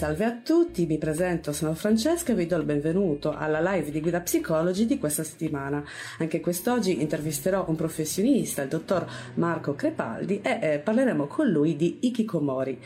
Salve 0.00 0.24
a 0.24 0.32
tutti, 0.32 0.86
mi 0.86 0.96
presento, 0.96 1.52
sono 1.52 1.74
Francesca 1.74 2.32
e 2.32 2.34
vi 2.34 2.46
do 2.46 2.56
il 2.56 2.64
benvenuto 2.64 3.36
alla 3.36 3.60
live 3.60 3.90
di 3.90 4.00
Guida 4.00 4.22
Psicologi 4.22 4.86
di 4.86 4.98
questa 4.98 5.22
settimana. 5.22 5.84
Anche 6.20 6.40
quest'oggi 6.40 7.02
intervisterò 7.02 7.66
un 7.68 7.76
professionista, 7.76 8.62
il 8.62 8.70
dottor 8.70 9.04
Marco 9.34 9.74
Crepaldi, 9.74 10.40
e 10.40 10.58
eh, 10.62 10.78
parleremo 10.78 11.26
con 11.26 11.48
lui 11.48 11.76
di 11.76 11.98
Ikikomori. 12.00 12.80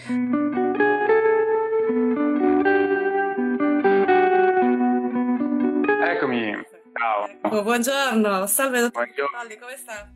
Eccomi, 6.02 6.64
ciao. 6.98 7.28
Ecco, 7.44 7.62
buongiorno, 7.62 8.46
salve 8.46 8.80
dottor 8.80 9.04
buongiorno. 9.04 9.28
Crepaldi, 9.28 9.58
come 9.60 9.76
sta? 9.76 10.10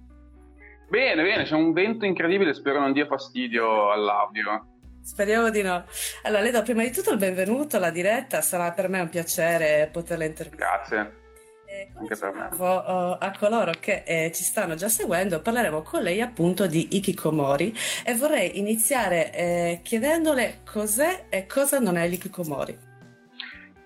Bene, 0.89 1.23
bene, 1.23 1.45
c'è 1.45 1.55
un 1.55 1.73
vento 1.73 2.05
incredibile, 2.05 2.55
spero 2.55 2.81
non 2.81 2.93
dia 2.93 3.07
fastidio 3.07 3.93
all'audio. 3.93 4.78
Speriamo 5.09 5.49
di 5.49 5.63
no. 5.63 5.87
Allora, 6.25 6.43
le 6.43 6.51
do 6.51 6.63
prima 6.63 6.83
di 6.83 6.91
tutto 6.91 7.13
il 7.13 7.17
benvenuto 7.17 7.79
alla 7.79 7.89
diretta, 7.89 8.43
sarà 8.43 8.73
per 8.73 8.91
me 8.91 9.01
un 9.01 9.09
piacere 9.09 9.89
poterla 9.91 10.27
intervistare. 10.27 10.71
Grazie. 10.71 11.13
Eh, 11.65 11.89
Anche 11.95 12.15
per 12.15 12.33
me. 12.35 12.49
Uh, 12.53 13.17
a 13.19 13.35
coloro 13.39 13.73
che 13.81 14.03
eh, 14.05 14.31
ci 14.35 14.45
stanno 14.45 14.75
già 14.75 14.91
seguendo, 14.91 15.41
parleremo 15.41 15.81
con 15.81 16.03
lei 16.03 16.21
appunto 16.21 16.67
di 16.67 16.89
Ikikomori 16.97 17.75
e 18.05 18.15
vorrei 18.17 18.59
iniziare 18.59 19.33
eh, 19.33 19.81
chiedendole 19.83 20.61
cos'è 20.71 21.25
e 21.31 21.47
cosa 21.47 21.79
non 21.79 21.97
è 21.97 22.07
l'Ikikomori. 22.07 22.88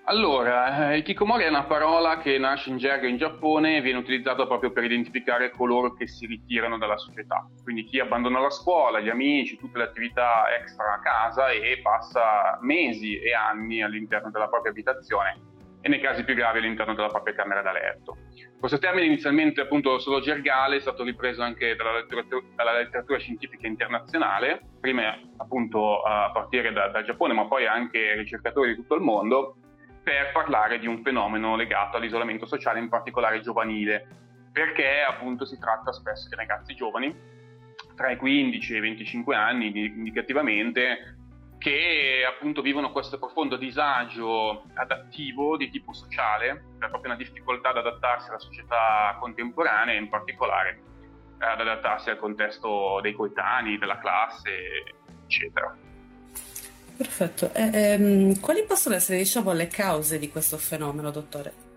Allora, 0.05 0.91
eh, 0.91 1.01
Kikomori 1.01 1.45
è 1.45 1.47
una 1.47 1.63
parola 1.63 2.17
che 2.17 2.37
nasce 2.37 2.69
in 2.69 2.75
gergo 2.75 3.07
in 3.07 3.15
Giappone 3.15 3.77
e 3.77 3.81
viene 3.81 3.99
utilizzata 3.99 4.45
proprio 4.45 4.73
per 4.73 4.83
identificare 4.83 5.49
coloro 5.51 5.93
che 5.93 6.07
si 6.07 6.25
ritirano 6.25 6.77
dalla 6.77 6.97
società. 6.97 7.47
Quindi 7.63 7.85
chi 7.85 8.01
abbandona 8.01 8.41
la 8.41 8.49
scuola, 8.49 8.99
gli 8.99 9.07
amici, 9.07 9.57
tutte 9.57 9.77
le 9.77 9.85
attività 9.85 10.53
extra 10.59 10.95
a 10.95 10.99
casa 10.99 11.51
e 11.51 11.79
passa 11.81 12.59
mesi 12.59 13.17
e 13.17 13.33
anni 13.33 13.81
all'interno 13.81 14.29
della 14.29 14.49
propria 14.49 14.71
abitazione 14.71 15.51
e 15.79 15.87
nei 15.87 16.01
casi 16.01 16.25
più 16.25 16.35
gravi 16.35 16.57
all'interno 16.57 16.95
della 16.95 17.07
propria 17.07 17.33
camera 17.33 17.61
da 17.61 17.71
letto. 17.71 18.17
Questo 18.59 18.79
termine 18.79 19.05
inizialmente 19.05 19.61
appunto 19.61 19.99
solo 19.99 20.19
gergale 20.19 20.75
è 20.75 20.79
stato 20.81 21.03
ripreso 21.03 21.43
anche 21.43 21.75
dalla 21.75 21.93
letteratura, 21.93 22.45
dalla 22.55 22.73
letteratura 22.73 23.19
scientifica 23.19 23.67
internazionale, 23.67 24.61
prima 24.81 25.17
appunto 25.37 26.01
a 26.01 26.29
partire 26.33 26.73
da, 26.73 26.89
dal 26.89 27.05
Giappone 27.05 27.33
ma 27.33 27.47
poi 27.47 27.67
anche 27.67 28.15
ricercatori 28.15 28.71
di 28.71 28.75
tutto 28.75 28.95
il 28.95 29.01
mondo 29.01 29.55
per 30.03 30.31
parlare 30.33 30.79
di 30.79 30.87
un 30.87 31.01
fenomeno 31.01 31.55
legato 31.55 31.97
all'isolamento 31.97 32.45
sociale, 32.45 32.79
in 32.79 32.89
particolare 32.89 33.39
giovanile, 33.39 34.07
perché 34.51 35.01
appunto 35.01 35.45
si 35.45 35.57
tratta 35.57 35.91
spesso 35.93 36.27
di 36.27 36.35
ragazzi 36.35 36.75
giovani, 36.75 37.15
tra 37.95 38.11
i 38.11 38.17
15 38.17 38.73
e 38.73 38.77
i 38.77 38.81
25 38.81 39.35
anni 39.35 39.67
indicativamente, 39.67 41.17
che 41.57 42.25
appunto 42.27 42.61
vivono 42.61 42.91
questo 42.91 43.17
profondo 43.17 43.55
disagio 43.55 44.65
adattivo 44.73 45.55
di 45.55 45.69
tipo 45.69 45.93
sociale, 45.93 46.65
per 46.77 46.89
proprio 46.89 47.13
una 47.13 47.23
difficoltà 47.23 47.69
ad 47.69 47.77
adattarsi 47.77 48.29
alla 48.29 48.39
società 48.39 49.15
contemporanea, 49.19 49.95
in 49.95 50.09
particolare 50.09 50.81
ad 51.37 51.61
adattarsi 51.61 52.09
al 52.09 52.17
contesto 52.17 52.99
dei 53.01 53.13
coetanei, 53.13 53.77
della 53.77 53.97
classe, 53.97 54.51
eccetera. 55.25 55.73
Perfetto. 56.95 57.53
E, 57.53 57.69
ehm, 57.73 58.39
quali 58.39 58.63
possono 58.65 58.95
essere, 58.95 59.17
diciamo, 59.17 59.51
le 59.53 59.67
cause 59.67 60.19
di 60.19 60.29
questo 60.29 60.57
fenomeno, 60.57 61.11
dottore? 61.11 61.71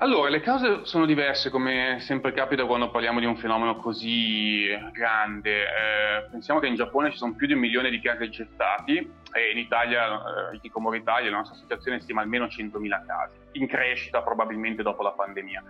Allora, 0.00 0.28
le 0.28 0.40
cause 0.40 0.84
sono 0.84 1.06
diverse, 1.06 1.50
come 1.50 1.98
sempre 2.00 2.32
capita 2.32 2.64
quando 2.66 2.88
parliamo 2.88 3.18
di 3.18 3.26
un 3.26 3.36
fenomeno 3.36 3.78
così 3.78 4.66
grande. 4.92 5.62
Eh, 5.62 6.28
pensiamo 6.30 6.60
che 6.60 6.68
in 6.68 6.76
Giappone 6.76 7.10
ci 7.10 7.16
sono 7.16 7.34
più 7.34 7.48
di 7.48 7.54
un 7.54 7.58
milione 7.58 7.90
di 7.90 8.00
casi 8.00 8.22
accertati 8.22 8.96
e 8.96 9.50
in 9.50 9.58
Italia, 9.58 10.52
eh, 10.52 10.60
Kikomori 10.60 10.98
Italia, 10.98 11.30
la 11.30 11.38
nostra 11.38 11.56
associazione 11.56 11.98
stima 11.98 12.20
almeno 12.20 12.46
100.000 12.46 13.04
casi, 13.06 13.34
in 13.52 13.66
crescita 13.66 14.22
probabilmente 14.22 14.84
dopo 14.84 15.02
la 15.02 15.10
pandemia. 15.10 15.64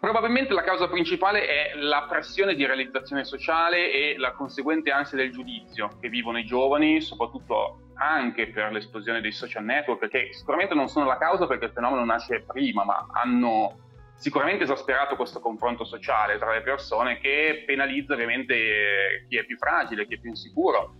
Probabilmente 0.00 0.54
la 0.54 0.62
causa 0.62 0.88
principale 0.88 1.46
è 1.46 1.74
la 1.74 2.06
pressione 2.08 2.54
di 2.54 2.64
realizzazione 2.64 3.24
sociale 3.24 3.92
e 3.92 4.16
la 4.16 4.32
conseguente 4.32 4.90
ansia 4.90 5.16
del 5.16 5.32
giudizio 5.32 5.88
che 6.00 6.08
vivono 6.08 6.38
i 6.38 6.44
giovani, 6.44 7.00
soprattutto 7.00 7.92
anche 7.94 8.48
per 8.50 8.70
l'esplosione 8.70 9.20
dei 9.20 9.32
social 9.32 9.64
network, 9.64 10.06
che 10.06 10.28
sicuramente 10.30 10.74
non 10.74 10.86
sono 10.86 11.06
la 11.06 11.18
causa 11.18 11.48
perché 11.48 11.64
il 11.64 11.72
fenomeno 11.72 12.04
nasce 12.04 12.44
prima, 12.46 12.84
ma 12.84 13.08
hanno 13.10 13.86
sicuramente 14.14 14.64
esasperato 14.64 15.16
questo 15.16 15.40
confronto 15.40 15.84
sociale 15.84 16.38
tra 16.38 16.52
le 16.52 16.62
persone 16.62 17.18
che 17.18 17.64
penalizza 17.66 18.14
ovviamente 18.14 19.26
chi 19.28 19.36
è 19.36 19.44
più 19.44 19.56
fragile, 19.56 20.06
chi 20.06 20.14
è 20.14 20.18
più 20.20 20.30
insicuro 20.30 20.94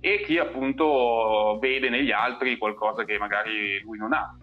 e 0.00 0.22
chi 0.24 0.36
appunto 0.36 1.58
vede 1.60 1.88
negli 1.88 2.10
altri 2.10 2.58
qualcosa 2.58 3.04
che 3.04 3.18
magari 3.18 3.80
lui 3.80 3.96
non 3.96 4.12
ha. 4.12 4.36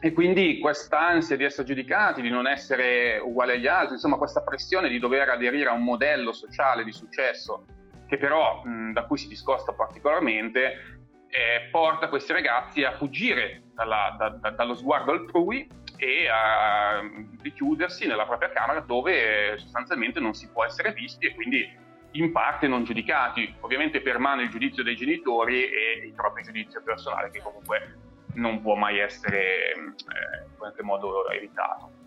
E 0.00 0.12
quindi 0.12 0.58
quest'ansia 0.58 1.36
di 1.36 1.44
essere 1.44 1.66
giudicati, 1.66 2.20
di 2.20 2.28
non 2.28 2.46
essere 2.46 3.18
uguali 3.18 3.52
agli 3.52 3.66
altri, 3.66 3.94
insomma 3.94 4.18
questa 4.18 4.42
pressione 4.42 4.88
di 4.88 4.98
dover 4.98 5.30
aderire 5.30 5.70
a 5.70 5.72
un 5.72 5.82
modello 5.82 6.32
sociale 6.32 6.84
di 6.84 6.92
successo 6.92 7.64
che 8.06 8.18
però 8.18 8.62
mh, 8.62 8.92
da 8.92 9.04
cui 9.04 9.16
si 9.16 9.28
discosta 9.28 9.72
particolarmente, 9.72 10.98
eh, 11.28 11.68
porta 11.70 12.08
questi 12.08 12.32
ragazzi 12.32 12.84
a 12.84 12.92
fuggire 12.92 13.62
dalla, 13.74 14.14
da, 14.18 14.28
da, 14.28 14.50
dallo 14.50 14.74
sguardo 14.74 15.12
altrui 15.12 15.66
e 15.96 16.28
a 16.28 17.00
richiudersi 17.42 18.06
nella 18.06 18.26
propria 18.26 18.50
camera 18.50 18.80
dove 18.80 19.56
sostanzialmente 19.58 20.20
non 20.20 20.34
si 20.34 20.48
può 20.50 20.64
essere 20.64 20.92
visti 20.92 21.26
e 21.26 21.34
quindi 21.34 21.82
in 22.12 22.30
parte 22.30 22.68
non 22.68 22.84
giudicati. 22.84 23.52
Ovviamente 23.60 24.00
permane 24.00 24.44
il 24.44 24.50
giudizio 24.50 24.82
dei 24.82 24.94
genitori 24.94 25.64
e 25.64 26.04
il 26.04 26.12
proprio 26.12 26.44
giudizio 26.44 26.82
personale 26.82 27.30
che 27.30 27.40
comunque 27.40 27.96
non 28.34 28.60
può 28.62 28.74
mai 28.74 28.98
essere 28.98 29.72
eh, 29.72 29.78
in 29.78 30.56
qualche 30.56 30.82
modo 30.82 31.28
evitato. 31.30 32.02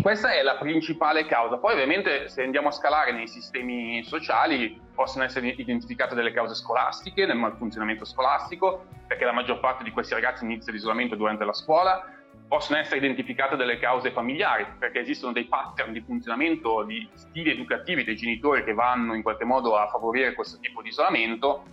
Questa 0.00 0.32
è 0.32 0.42
la 0.42 0.56
principale 0.56 1.26
causa. 1.26 1.58
Poi 1.58 1.74
ovviamente 1.74 2.28
se 2.28 2.42
andiamo 2.42 2.68
a 2.68 2.72
scalare 2.72 3.12
nei 3.12 3.28
sistemi 3.28 4.02
sociali 4.04 4.80
possono 4.94 5.24
essere 5.24 5.48
identificate 5.48 6.14
delle 6.14 6.32
cause 6.32 6.54
scolastiche, 6.54 7.26
nel 7.26 7.36
malfunzionamento 7.36 8.04
scolastico, 8.04 8.86
perché 9.06 9.24
la 9.24 9.32
maggior 9.32 9.60
parte 9.60 9.84
di 9.84 9.90
questi 9.90 10.14
ragazzi 10.14 10.44
inizia 10.44 10.72
l'isolamento 10.72 11.14
durante 11.14 11.44
la 11.44 11.52
scuola, 11.52 12.04
possono 12.48 12.78
essere 12.78 12.98
identificate 12.98 13.56
delle 13.56 13.78
cause 13.78 14.10
familiari, 14.12 14.66
perché 14.78 15.00
esistono 15.00 15.32
dei 15.32 15.44
pattern 15.44 15.92
di 15.92 16.00
funzionamento, 16.00 16.82
di 16.84 17.08
stili 17.14 17.50
educativi 17.50 18.04
dei 18.04 18.16
genitori 18.16 18.64
che 18.64 18.74
vanno 18.74 19.14
in 19.14 19.22
qualche 19.22 19.44
modo 19.44 19.76
a 19.76 19.88
favorire 19.88 20.34
questo 20.34 20.58
tipo 20.58 20.82
di 20.82 20.88
isolamento 20.88 21.64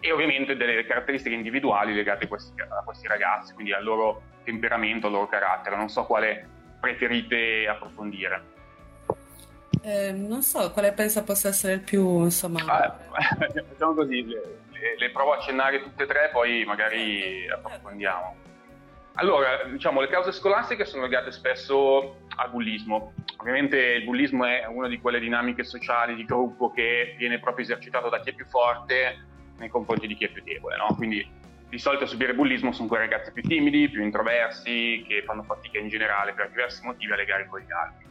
e 0.00 0.12
ovviamente 0.12 0.56
delle 0.56 0.84
caratteristiche 0.84 1.34
individuali 1.34 1.94
legate 1.94 2.24
a 2.24 2.28
questi, 2.28 2.60
a 2.60 2.82
questi 2.84 3.06
ragazzi, 3.06 3.52
quindi 3.54 3.72
al 3.72 3.82
loro 3.82 4.22
temperamento, 4.44 5.06
al 5.06 5.12
loro 5.12 5.28
carattere. 5.28 5.76
Non 5.76 5.88
so 5.88 6.04
quale 6.04 6.46
preferite 6.78 7.66
approfondire. 7.66 8.56
Eh, 9.82 10.12
non 10.12 10.42
so 10.42 10.70
quale 10.72 10.92
pensa 10.92 11.22
possa 11.22 11.48
essere 11.48 11.74
il 11.74 11.80
più, 11.80 12.22
insomma... 12.24 12.60
Ah, 12.66 12.96
facciamo 13.36 13.94
così, 13.94 14.26
le, 14.26 14.58
le, 14.72 14.96
le, 14.98 15.10
provo 15.10 15.32
a 15.32 15.36
accennare 15.36 15.82
tutte 15.82 16.04
e 16.04 16.06
tre, 16.06 16.30
poi 16.32 16.64
magari 16.64 17.48
approfondiamo. 17.48 18.36
Allora, 19.14 19.64
diciamo, 19.64 20.00
le 20.00 20.08
cause 20.08 20.32
scolastiche 20.32 20.84
sono 20.84 21.02
legate 21.02 21.32
spesso 21.32 22.18
al 22.36 22.50
bullismo. 22.50 23.14
Ovviamente 23.38 23.76
il 23.76 24.04
bullismo 24.04 24.44
è 24.44 24.64
una 24.66 24.88
di 24.88 25.00
quelle 25.00 25.18
dinamiche 25.18 25.64
sociali 25.64 26.14
di 26.14 26.24
gruppo 26.24 26.70
che 26.70 27.14
viene 27.16 27.40
proprio 27.40 27.64
esercitato 27.64 28.08
da 28.08 28.20
chi 28.20 28.30
è 28.30 28.34
più 28.34 28.46
forte 28.46 29.26
nei 29.58 29.68
confronti 29.68 30.06
di 30.06 30.16
chi 30.16 30.24
è 30.24 30.28
più 30.28 30.42
debole, 30.42 30.76
no? 30.76 30.94
Quindi 30.96 31.26
di 31.68 31.78
solito 31.78 32.04
a 32.04 32.06
subire 32.06 32.34
bullismo 32.34 32.72
sono 32.72 32.88
quei 32.88 33.00
ragazzi 33.00 33.30
più 33.30 33.42
timidi, 33.42 33.90
più 33.90 34.02
introversi, 34.02 35.04
che 35.06 35.22
fanno 35.24 35.42
fatica 35.42 35.78
in 35.78 35.88
generale 35.88 36.32
per 36.32 36.48
diversi 36.48 36.84
motivi 36.84 37.12
a 37.12 37.16
legare 37.16 37.46
con 37.46 37.60
gli 37.60 37.70
altri. 37.70 38.06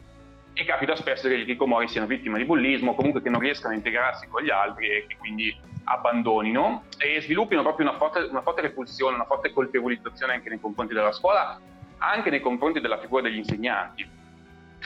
E 0.52 0.64
capita 0.64 0.94
spesso 0.96 1.28
che 1.28 1.34
i 1.34 1.44
ricomori 1.44 1.88
siano 1.88 2.06
vittime 2.06 2.38
di 2.38 2.44
bullismo, 2.44 2.94
comunque 2.94 3.22
che 3.22 3.30
non 3.30 3.40
riescano 3.40 3.74
a 3.74 3.76
integrarsi 3.76 4.28
con 4.28 4.42
gli 4.42 4.50
altri 4.50 4.88
e 4.88 5.06
che 5.08 5.16
quindi 5.16 5.56
abbandonino 5.84 6.84
e 6.98 7.20
sviluppino 7.20 7.62
proprio 7.62 7.88
una 7.88 7.96
forte, 7.96 8.20
una 8.20 8.42
forte 8.42 8.60
repulsione, 8.60 9.14
una 9.14 9.24
forte 9.24 9.52
colpevolizzazione 9.52 10.34
anche 10.34 10.48
nei 10.48 10.60
confronti 10.60 10.94
della 10.94 11.12
scuola, 11.12 11.60
anche 11.98 12.30
nei 12.30 12.40
confronti 12.40 12.80
della 12.80 12.98
figura 12.98 13.22
degli 13.22 13.38
insegnanti, 13.38 14.08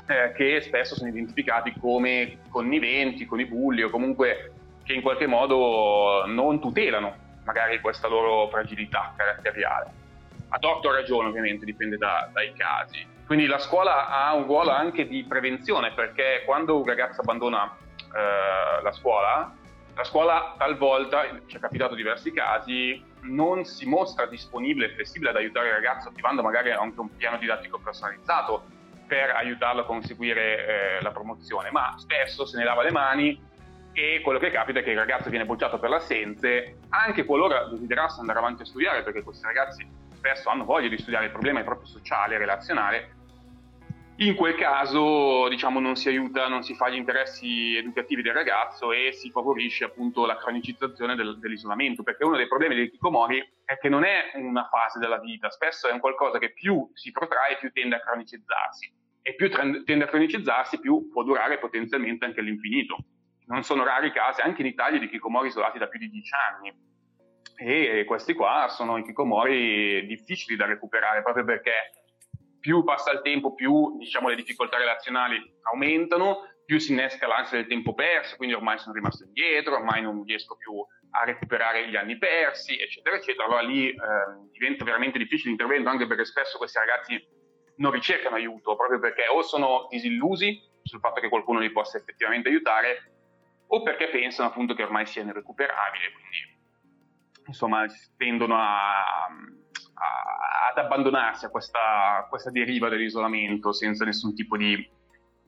eh, 0.07 0.33
che 0.35 0.61
spesso 0.63 0.95
sono 0.95 1.11
identificati 1.11 1.73
come 1.79 2.39
conniventi 2.49 3.27
con 3.27 3.41
i 3.41 3.47
bulli 3.47 3.83
o 3.83 3.91
comunque 3.91 4.53
che 4.85 4.93
in 4.93 5.03
qualche 5.03 5.27
modo 5.27 6.25
non 6.27 6.61
tutelano 6.61 7.23
magari 7.45 7.81
questa 7.81 8.09
loro 8.09 8.49
fragilità 8.49 9.13
caratteriale. 9.17 10.01
A 10.49 10.59
torto 10.59 10.89
o 10.89 10.93
ragione 10.93 11.29
ovviamente, 11.29 11.65
dipende 11.65 11.97
da, 11.97 12.29
dai 12.33 12.53
casi. 12.55 13.07
Quindi 13.27 13.47
la 13.47 13.59
scuola 13.59 14.09
ha 14.09 14.35
un 14.35 14.45
ruolo 14.45 14.71
anche 14.71 15.07
di 15.07 15.25
prevenzione 15.25 15.93
perché 15.93 16.43
quando 16.45 16.77
un 16.77 16.85
ragazzo 16.85 17.23
abbandona 17.23 17.75
eh, 18.15 18.83
la 18.83 18.93
scuola, 18.93 19.55
la 19.95 20.05
scuola 20.05 20.55
talvolta, 20.59 21.25
ci 21.47 21.57
è 21.57 21.61
capitato 21.61 21.95
diversi 21.95 22.33
casi, 22.33 23.03
non 23.23 23.65
si 23.65 23.87
mostra 23.87 24.27
disponibile 24.27 24.87
e 24.87 24.95
flessibile 24.95 25.31
ad 25.31 25.37
aiutare 25.37 25.69
il 25.69 25.75
ragazzo 25.75 26.09
attivando 26.09 26.43
magari 26.43 26.73
anche 26.73 27.01
un 27.01 27.15
piano 27.17 27.39
didattico 27.39 27.79
personalizzato 27.79 28.65
per 29.07 29.31
aiutarlo 29.31 29.83
a 29.83 29.85
conseguire 29.85 30.97
eh, 30.99 31.03
la 31.03 31.11
promozione, 31.11 31.71
ma 31.71 31.95
spesso 31.99 32.45
se 32.45 32.59
ne 32.59 32.65
lava 32.65 32.83
le 32.83 32.91
mani 32.91 33.51
e 33.93 34.21
quello 34.23 34.39
che 34.39 34.51
capita 34.51 34.81
è 34.81 34.83
che 34.83 34.91
il 34.91 34.99
ragazzo 34.99 35.31
viene 35.31 35.45
bocciato 35.45 35.79
per 35.79 35.91
l'assenze, 35.91 36.79
anche 36.89 37.25
qualora 37.25 37.69
desiderasse 37.69 38.21
andare 38.21 38.39
avanti 38.39 38.63
a 38.63 38.67
studiare, 38.67 39.03
perché 39.03 39.23
questi 39.23 39.45
ragazzi 39.45 39.87
spesso 40.15 40.49
hanno 40.49 40.65
voglia 40.65 40.89
di 40.89 40.99
studiare, 40.99 41.27
il 41.27 41.33
problema 41.33 41.61
è 41.61 41.65
proprio 41.65 41.87
sociale, 41.87 42.39
relazionale, 42.39 43.21
in 44.17 44.35
quel 44.35 44.55
caso 44.55 45.49
diciamo, 45.49 45.81
non 45.81 45.97
si 45.97 46.09
aiuta, 46.09 46.47
non 46.47 46.63
si 46.63 46.75
fa 46.75 46.89
gli 46.89 46.97
interessi 46.97 47.77
educativi 47.77 48.23
del 48.23 48.35
ragazzo 48.35 48.93
e 48.93 49.13
si 49.13 49.31
favorisce 49.31 49.85
appunto 49.85 50.27
la 50.27 50.37
cronicizzazione 50.37 51.17
del, 51.17 51.39
dell'isolamento, 51.39 52.03
perché 52.03 52.25
uno 52.25 52.37
dei 52.37 52.47
problemi 52.47 52.75
dei 52.75 52.91
chicomori 52.91 53.43
è 53.65 53.79
che 53.79 53.89
non 53.89 54.05
è 54.05 54.31
una 54.35 54.69
fase 54.71 54.99
della 54.99 55.19
vita, 55.19 55.51
spesso 55.51 55.89
è 55.89 55.93
un 55.93 55.99
qualcosa 55.99 56.39
che 56.39 56.53
più 56.53 56.89
si 56.95 57.11
protrae 57.11 57.57
più 57.59 57.73
tende 57.73 57.97
a 57.97 58.01
cronicizzarsi 58.01 58.93
e 59.23 59.35
più 59.35 59.51
tende 59.51 60.05
a 60.05 60.09
cronicizzarsi 60.09 60.79
più 60.79 61.09
può 61.11 61.23
durare 61.23 61.59
potenzialmente 61.59 62.25
anche 62.25 62.41
all'infinito. 62.41 62.99
Non 63.53 63.65
sono 63.65 63.85
rari 63.85 64.07
i 64.07 64.13
casi 64.13 64.41
anche 64.41 64.63
in 64.63 64.69
Italia 64.69 64.99
di 64.99 65.11
chicomori 65.11 65.49
isolati 65.49 65.79
da 65.79 65.87
più 65.87 65.99
di 65.99 66.09
dieci 66.09 66.33
anni 66.35 66.75
e 67.55 68.05
questi 68.07 68.33
qua 68.33 68.67
sono 68.69 68.97
i 68.97 69.05
chicomori 69.05 70.07
difficili 70.07 70.57
da 70.57 70.65
recuperare 70.65 71.23
proprio 71.23 71.45
perché 71.45 71.73
più 72.59 72.83
passa 72.83 73.13
il 73.13 73.21
tempo, 73.21 73.53
più 73.53 73.99
diciamo, 73.99 74.29
le 74.29 74.37
difficoltà 74.37 74.79
relazionali 74.79 75.37
aumentano, 75.71 76.49
più 76.65 76.79
si 76.79 76.93
innesca 76.93 77.27
l'ansia 77.27 77.59
del 77.59 77.67
tempo 77.67 77.93
perso, 77.93 78.37
quindi 78.37 78.55
ormai 78.55 78.79
sono 78.79 78.95
rimasto 78.95 79.25
indietro, 79.25 79.75
ormai 79.75 80.01
non 80.01 80.23
riesco 80.25 80.57
più 80.57 80.73
a 81.11 81.25
recuperare 81.25 81.89
gli 81.89 81.97
anni 81.97 82.17
persi, 82.17 82.81
eccetera, 82.81 83.17
eccetera. 83.17 83.45
Allora 83.45 83.61
lì 83.61 83.91
eh, 83.91 83.97
diventa 84.51 84.85
veramente 84.85 85.19
difficile 85.19 85.51
l'intervento, 85.51 85.91
anche 85.91 86.07
perché 86.07 86.25
spesso 86.25 86.57
questi 86.57 86.79
ragazzi 86.79 87.23
non 87.77 87.91
ricercano 87.91 88.37
aiuto, 88.37 88.77
proprio 88.77 88.99
perché 88.99 89.27
o 89.27 89.43
sono 89.43 89.89
disillusi 89.91 90.59
sul 90.83 91.01
fatto 91.01 91.21
che 91.21 91.29
qualcuno 91.29 91.59
li 91.59 91.71
possa 91.71 91.99
effettivamente 91.99 92.49
aiutare, 92.49 93.13
o 93.75 93.83
perché 93.83 94.09
pensano 94.09 94.49
appunto 94.49 94.75
che 94.75 94.83
ormai 94.83 95.07
sia 95.07 95.23
irrecuperabile, 95.23 96.13
quindi 96.13 96.61
insomma 97.47 97.87
tendono 98.19 98.57
a, 98.57 99.25
a, 99.25 100.69
ad 100.71 100.79
abbandonarsi 100.79 101.47
a 101.47 101.51
questa, 101.51 102.27
questa, 102.29 102.51
deriva 102.51 102.91
dell'isolamento 102.91 103.73
senza 103.73 104.05
nessun 104.05 104.35
tipo 104.35 104.59
di, 104.59 104.89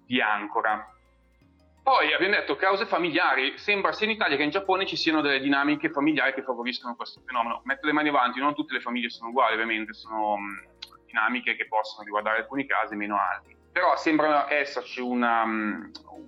di 0.07 0.21
ancora. 0.23 0.89
Poi 1.83 2.15
abbiamo 2.15 2.35
detto 2.35 2.57
cause 2.57 2.87
familiari, 2.87 3.59
sembra 3.59 3.93
sia 3.93 4.07
in 4.07 4.13
Italia 4.13 4.39
che 4.39 4.43
in 4.43 4.51
Giappone 4.51 4.87
ci 4.87 4.97
siano 4.97 5.21
delle 5.21 5.41
dinamiche 5.41 5.91
familiari 5.91 6.33
che 6.33 6.43
favoriscono 6.43 6.97
questo 6.97 7.21
fenomeno. 7.27 7.61
Metto 7.65 7.87
le 7.87 7.93
mani 7.93 8.09
avanti, 8.09 8.41
non 8.41 8.55
tutte 8.55 8.73
le 8.73 8.81
famiglie 8.81 9.11
sono 9.11 9.29
uguali 9.29 9.53
ovviamente, 9.53 9.93
sono 9.93 10.39
dinamiche 11.05 11.57
che 11.57 11.69
possono 11.69 12.05
riguardare 12.05 12.39
alcuni 12.39 12.65
casi 12.65 12.97
meno 12.97 13.19
altri. 13.21 13.55
Però 13.75 13.97
sembra 13.97 14.49
esserci 14.53 15.01
una, 15.01 15.43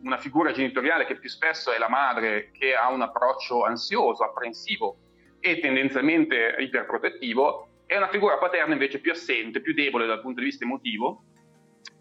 una 0.03 0.17
figura 0.17 0.51
genitoriale 0.51 1.07
che 1.07 1.17
più 1.17 1.29
spesso 1.29 1.71
è 1.71 1.79
la 1.79 1.89
madre 1.89 2.51
che 2.51 2.75
ha 2.75 2.91
un 2.91 3.03
approccio 3.03 3.65
ansioso, 3.65 4.25
apprensivo 4.25 4.97
e 5.39 5.61
tendenzialmente 5.61 6.57
iperprotettivo 6.59 7.69
è 7.87 7.97
una 7.97 8.09
figura 8.09 8.37
paterna 8.39 8.73
invece 8.73 8.99
più 8.99 9.13
assente, 9.13 9.61
più 9.61 9.75
debole 9.75 10.07
dal 10.07 10.21
punto 10.23 10.41
di 10.41 10.47
vista 10.47 10.65
emotivo, 10.65 11.23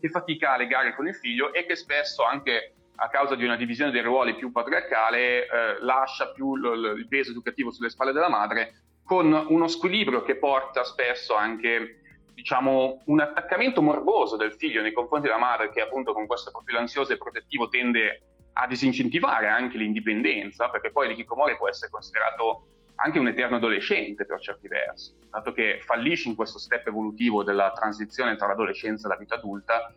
che 0.01 0.09
fatica 0.09 0.53
a 0.53 0.57
legare 0.57 0.95
con 0.95 1.07
il 1.07 1.13
figlio 1.13 1.53
e 1.53 1.68
che 1.68 1.75
spesso 1.75 2.24
anche 2.24 2.74
a 2.95 3.07
causa 3.09 3.36
di 3.36 3.45
una 3.45 3.56
divisione 3.56 3.91
dei 3.91 4.01
ruoli 4.01 4.33
più 4.36 4.51
patriarcale 4.51 5.44
eh, 5.44 5.48
lascia 5.81 6.31
più 6.31 6.56
l- 6.56 6.98
il 6.98 7.07
peso 7.07 7.30
educativo 7.30 7.71
sulle 7.71 7.91
spalle 7.91 8.13
della 8.13 8.30
madre 8.30 8.81
con 9.03 9.31
uno 9.50 9.68
squilibrio 9.68 10.24
che 10.24 10.38
porta 10.38 10.83
spesso 10.83 11.36
anche 11.36 12.00
diciamo, 12.35 13.01
un 13.05 13.21
attaccamento 13.21 13.81
morboso 13.81 14.35
del 14.35 14.53
figlio 14.53 14.81
nei 14.81 14.91
confronti 14.91 15.27
della 15.27 15.39
madre 15.39 15.71
che 15.71 15.81
appunto 15.81 16.13
con 16.13 16.27
questo 16.27 16.51
profilo 16.51 16.77
ansioso 16.77 17.13
e 17.13 17.17
protettivo 17.17 17.69
tende 17.69 18.21
a 18.53 18.67
disincentivare 18.67 19.47
anche 19.47 19.77
l'indipendenza, 19.77 20.69
perché 20.69 20.91
poi 20.91 21.07
l'Ikikomori 21.07 21.57
può 21.57 21.67
essere 21.67 21.89
considerato 21.89 22.67
anche 22.95 23.19
un 23.19 23.27
eterno 23.27 23.57
adolescente 23.57 24.25
per 24.25 24.39
certi 24.39 24.67
versi, 24.67 25.13
dato 25.29 25.51
che 25.51 25.79
fallisce 25.81 26.29
in 26.29 26.35
questo 26.35 26.59
step 26.59 26.87
evolutivo 26.87 27.43
della 27.43 27.71
transizione 27.71 28.35
tra 28.35 28.47
l'adolescenza 28.47 29.07
e 29.07 29.09
la 29.09 29.17
vita 29.17 29.35
adulta 29.35 29.93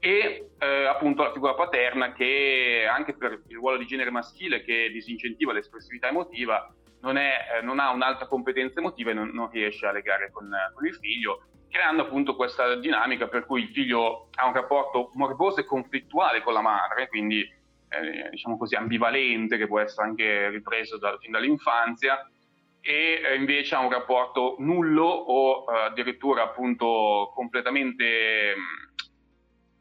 e 0.00 0.50
eh, 0.58 0.84
appunto 0.86 1.24
la 1.24 1.32
figura 1.32 1.54
paterna 1.54 2.12
che 2.12 2.86
anche 2.88 3.14
per 3.14 3.42
il 3.48 3.56
ruolo 3.56 3.78
di 3.78 3.86
genere 3.86 4.10
maschile 4.10 4.62
che 4.62 4.90
disincentiva 4.92 5.52
l'espressività 5.52 6.08
emotiva 6.08 6.72
non, 7.00 7.16
è, 7.16 7.58
eh, 7.58 7.62
non 7.62 7.80
ha 7.80 7.90
un'alta 7.90 8.26
competenza 8.26 8.78
emotiva 8.78 9.10
e 9.10 9.14
non, 9.14 9.30
non 9.30 9.50
riesce 9.50 9.86
a 9.86 9.92
legare 9.92 10.30
con, 10.30 10.48
con, 10.74 10.86
il 10.86 10.94
figlio, 10.94 11.42
creando 11.70 12.02
appunto 12.02 12.34
questa 12.36 12.74
dinamica 12.76 13.28
per 13.28 13.46
cui 13.46 13.62
il 13.62 13.68
figlio 13.68 14.28
ha 14.34 14.46
un 14.46 14.52
rapporto 14.52 15.10
morboso 15.14 15.60
e 15.60 15.64
conflittuale 15.64 16.42
con 16.42 16.52
la 16.52 16.60
madre, 16.60 17.08
quindi 17.08 17.40
eh, 17.40 18.28
diciamo 18.30 18.56
così 18.56 18.74
ambivalente 18.74 19.56
che 19.56 19.66
può 19.66 19.80
essere 19.80 20.06
anche 20.06 20.48
ripreso 20.50 20.98
da, 20.98 21.16
fin 21.18 21.30
dall'infanzia 21.30 22.28
e 22.80 23.20
eh, 23.24 23.34
invece 23.34 23.74
ha 23.74 23.80
un 23.80 23.90
rapporto 23.90 24.56
nullo 24.58 25.04
o 25.04 25.64
eh, 25.72 25.84
addirittura 25.86 26.42
appunto 26.42 27.32
completamente 27.34 28.54
mh, 28.54 28.60
mm, 28.60 29.06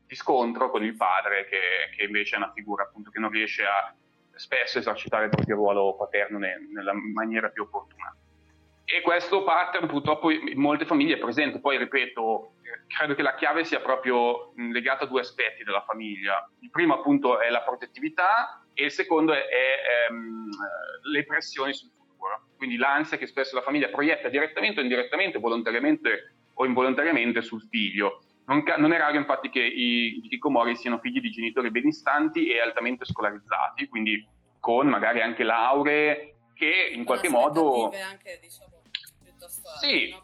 di 0.08 0.16
scontro 0.16 0.70
con 0.70 0.84
il 0.84 0.96
padre 0.96 1.46
che, 1.46 1.96
che, 1.96 2.04
invece 2.06 2.36
è 2.36 2.38
una 2.38 2.52
figura 2.54 2.84
appunto 2.84 3.10
che 3.12 3.20
non 3.20 3.30
riesce 3.30 3.64
a 3.64 3.94
spesso 4.34 4.80
esercitare 4.80 5.26
il 5.26 5.30
proprio 5.30 5.56
ruolo 5.56 5.96
paterno 5.96 6.38
ne, 6.38 6.68
nella 6.74 6.94
maniera 6.94 7.50
più 7.50 7.64
opportuna. 7.64 8.16
E 8.90 9.02
questo 9.02 9.44
pattern 9.44 9.86
purtroppo 9.86 10.32
in 10.32 10.58
molte 10.58 10.86
famiglie 10.86 11.16
è 11.16 11.20
presente, 11.20 11.60
poi 11.60 11.78
ripeto, 11.78 12.54
credo 12.88 13.16
che 13.16 13.22
la 13.22 13.36
chiave 13.36 13.66
sia 13.66 13.82
proprio 13.82 14.54
legata 14.56 15.04
a 15.04 15.08
due 15.08 15.20
aspetti 15.20 15.66
della 15.66 15.84
famiglia. 15.86 16.50
Il 16.62 16.70
primo 16.70 16.94
appunto 16.94 17.42
è 17.42 17.50
la 17.50 17.64
protettività 17.64 18.66
e 18.74 18.86
il 18.86 18.92
secondo 18.92 19.34
è, 19.34 19.40
è 19.40 20.08
ehm, 20.10 20.50
le 21.12 21.26
pressioni 21.26 21.74
sul 21.74 21.92
futuro. 21.98 22.48
Quindi 22.56 22.78
l'ansia 22.78 23.18
che 23.18 23.28
spesso 23.28 23.56
la 23.56 23.62
famiglia 23.62 23.90
proietta 23.90 24.30
direttamente 24.30 24.80
o 24.80 24.84
indirettamente, 24.84 25.38
volontariamente 25.38 26.36
o 26.54 26.66
involontariamente 26.66 27.42
sul 27.42 27.68
figlio. 27.70 28.24
Non, 28.46 28.64
ca- 28.64 28.78
non 28.78 28.94
è 28.94 28.98
raro 28.98 29.18
infatti 29.18 29.50
che 29.50 29.60
i, 29.60 30.22
i 30.24 30.30
Kikomori 30.30 30.78
siano 30.78 31.00
figli 31.00 31.20
di 31.20 31.30
genitori 31.30 31.72
benestanti 31.72 32.48
e 32.48 32.62
altamente 32.62 33.04
scolarizzati, 33.04 33.90
quindi 33.90 34.26
con 34.62 34.88
magari 34.88 35.20
anche 35.20 35.44
lauree 35.44 36.36
che 36.54 36.92
in 36.94 37.04
qualche 37.04 37.30
modo... 37.30 37.92
Anche, 37.92 38.40
diciamo, 38.42 38.77
sì, 39.80 40.10
no? 40.10 40.24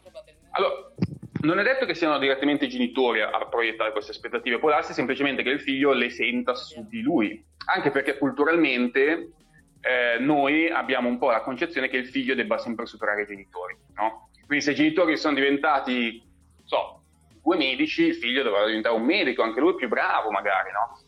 allora, 0.50 0.92
non 1.40 1.58
è 1.58 1.62
detto 1.62 1.84
che 1.84 1.94
siano 1.94 2.18
direttamente 2.18 2.64
i 2.64 2.68
genitori 2.68 3.20
a, 3.20 3.30
a 3.30 3.46
proiettare 3.46 3.92
queste 3.92 4.12
aspettative, 4.12 4.58
può 4.58 4.70
darsi 4.70 4.92
semplicemente 4.92 5.42
che 5.42 5.50
il 5.50 5.60
figlio 5.60 5.92
le 5.92 6.10
senta 6.10 6.54
su 6.54 6.86
di 6.88 7.02
lui, 7.02 7.44
anche 7.66 7.90
perché 7.90 8.18
culturalmente 8.18 9.32
eh, 9.80 10.18
noi 10.18 10.70
abbiamo 10.70 11.08
un 11.08 11.18
po' 11.18 11.30
la 11.30 11.42
concezione 11.42 11.88
che 11.88 11.98
il 11.98 12.06
figlio 12.06 12.34
debba 12.34 12.58
sempre 12.58 12.86
superare 12.86 13.22
i 13.22 13.26
genitori, 13.26 13.76
no? 13.94 14.30
Quindi 14.46 14.64
se 14.64 14.72
i 14.72 14.74
genitori 14.74 15.16
sono 15.16 15.34
diventati, 15.34 16.22
so, 16.64 17.02
due 17.42 17.56
medici, 17.56 18.04
il 18.04 18.14
figlio 18.14 18.42
dovrà 18.42 18.64
diventare 18.66 18.94
un 18.94 19.04
medico, 19.04 19.42
anche 19.42 19.60
lui 19.60 19.74
più 19.74 19.88
bravo 19.88 20.30
magari, 20.30 20.70
no? 20.72 20.98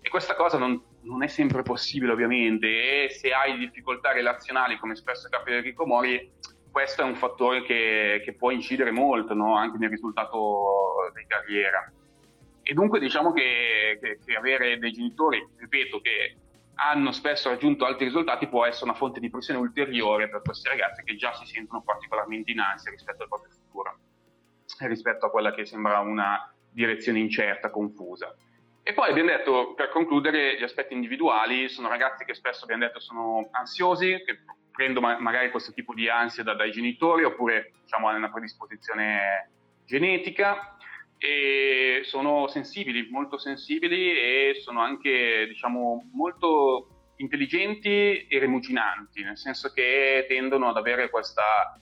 E 0.00 0.08
questa 0.08 0.34
cosa 0.34 0.56
non, 0.58 0.82
non 1.02 1.22
è 1.22 1.26
sempre 1.26 1.62
possibile 1.62 2.12
ovviamente 2.12 3.04
e 3.04 3.10
se 3.10 3.32
hai 3.32 3.58
difficoltà 3.58 4.12
relazionali 4.12 4.78
come 4.78 4.94
spesso 4.96 5.28
capita 5.28 5.60
di 5.60 5.74
Mori 5.84 6.32
questo 6.74 7.02
è 7.02 7.04
un 7.04 7.14
fattore 7.14 7.62
che, 7.62 8.20
che 8.24 8.34
può 8.34 8.50
incidere 8.50 8.90
molto 8.90 9.32
no? 9.32 9.56
anche 9.56 9.78
nel 9.78 9.90
risultato 9.90 11.08
di 11.14 11.24
carriera. 11.24 11.88
E 12.62 12.74
dunque 12.74 12.98
diciamo 12.98 13.32
che, 13.32 13.96
che, 14.02 14.18
che, 14.18 14.34
avere 14.34 14.76
dei 14.78 14.90
genitori, 14.90 15.46
ripeto, 15.56 16.00
che 16.00 16.36
hanno 16.74 17.12
spesso 17.12 17.48
raggiunto 17.48 17.84
altri 17.84 18.06
risultati 18.06 18.48
può 18.48 18.64
essere 18.64 18.86
una 18.86 18.98
fonte 18.98 19.20
di 19.20 19.30
pressione 19.30 19.60
ulteriore 19.60 20.28
per 20.28 20.42
questi 20.42 20.68
ragazzi 20.68 21.04
che 21.04 21.14
già 21.14 21.32
si 21.34 21.46
sentono 21.46 21.80
particolarmente 21.82 22.50
in 22.50 22.58
ansia 22.58 22.90
rispetto 22.90 23.22
al 23.22 23.28
proprio 23.28 23.52
futuro 23.52 23.96
e 24.80 24.88
rispetto 24.88 25.26
a 25.26 25.30
quella 25.30 25.54
che 25.54 25.64
sembra 25.64 26.00
una 26.00 26.52
direzione 26.72 27.20
incerta, 27.20 27.70
confusa. 27.70 28.34
E 28.82 28.92
poi 28.94 29.10
abbiamo 29.10 29.30
detto, 29.30 29.74
per 29.74 29.90
concludere, 29.90 30.58
gli 30.58 30.64
aspetti 30.64 30.92
individuali 30.92 31.68
sono 31.68 31.86
ragazzi 31.86 32.24
che 32.24 32.34
spesso 32.34 32.64
abbiamo 32.64 32.84
detto 32.84 32.98
sono 32.98 33.48
ansiosi, 33.52 34.20
che 34.26 34.40
prendo 34.74 35.00
ma- 35.00 35.18
magari 35.20 35.50
questo 35.50 35.72
tipo 35.72 35.94
di 35.94 36.08
ansia 36.08 36.42
da- 36.42 36.54
dai 36.54 36.72
genitori 36.72 37.22
oppure 37.22 37.72
diciamo, 37.82 38.08
hanno 38.08 38.18
una 38.18 38.30
predisposizione 38.30 39.50
genetica 39.86 40.76
e 41.16 42.00
sono 42.04 42.48
sensibili, 42.48 43.08
molto 43.10 43.38
sensibili 43.38 44.10
e 44.10 44.56
sono 44.60 44.80
anche 44.80 45.46
diciamo, 45.46 46.10
molto 46.12 47.12
intelligenti 47.16 48.26
e 48.26 48.38
rimuginanti, 48.40 49.22
nel 49.22 49.38
senso 49.38 49.72
che 49.72 50.26
tendono 50.28 50.68
ad 50.68 50.76
avere 50.76 51.08
questa, 51.08 51.78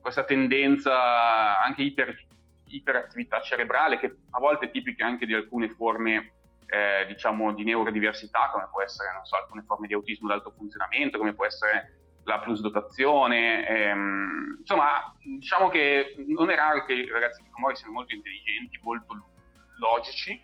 questa 0.00 0.24
tendenza 0.24 1.62
anche 1.62 1.82
iper, 1.82 2.26
iperattività 2.66 3.40
cerebrale 3.40 3.98
che 3.98 4.14
a 4.30 4.40
volte 4.40 4.66
è 4.66 4.70
tipica 4.70 5.06
anche 5.06 5.26
di 5.26 5.34
alcune 5.34 5.68
forme 5.68 6.32
eh, 6.66 7.06
diciamo 7.06 7.52
di 7.52 7.64
neurodiversità 7.64 8.50
come 8.50 8.66
può 8.70 8.82
essere 8.82 9.10
so, 9.22 9.36
alcune 9.36 9.62
forme 9.62 9.86
di 9.86 9.94
autismo 9.94 10.26
d'alto 10.26 10.50
funzionamento 10.56 11.18
come 11.18 11.34
può 11.34 11.44
essere 11.44 12.01
la 12.24 12.38
plusdotazione 12.40 13.66
ehm, 13.66 14.56
insomma 14.60 15.14
diciamo 15.22 15.68
che 15.68 16.14
non 16.28 16.50
è 16.50 16.54
raro 16.54 16.84
che 16.84 16.92
i 16.92 17.08
ragazzi 17.08 17.42
di 17.42 17.50
Komori 17.50 17.76
siano 17.76 17.92
molto 17.92 18.14
intelligenti 18.14 18.78
molto 18.82 19.30
logici 19.78 20.40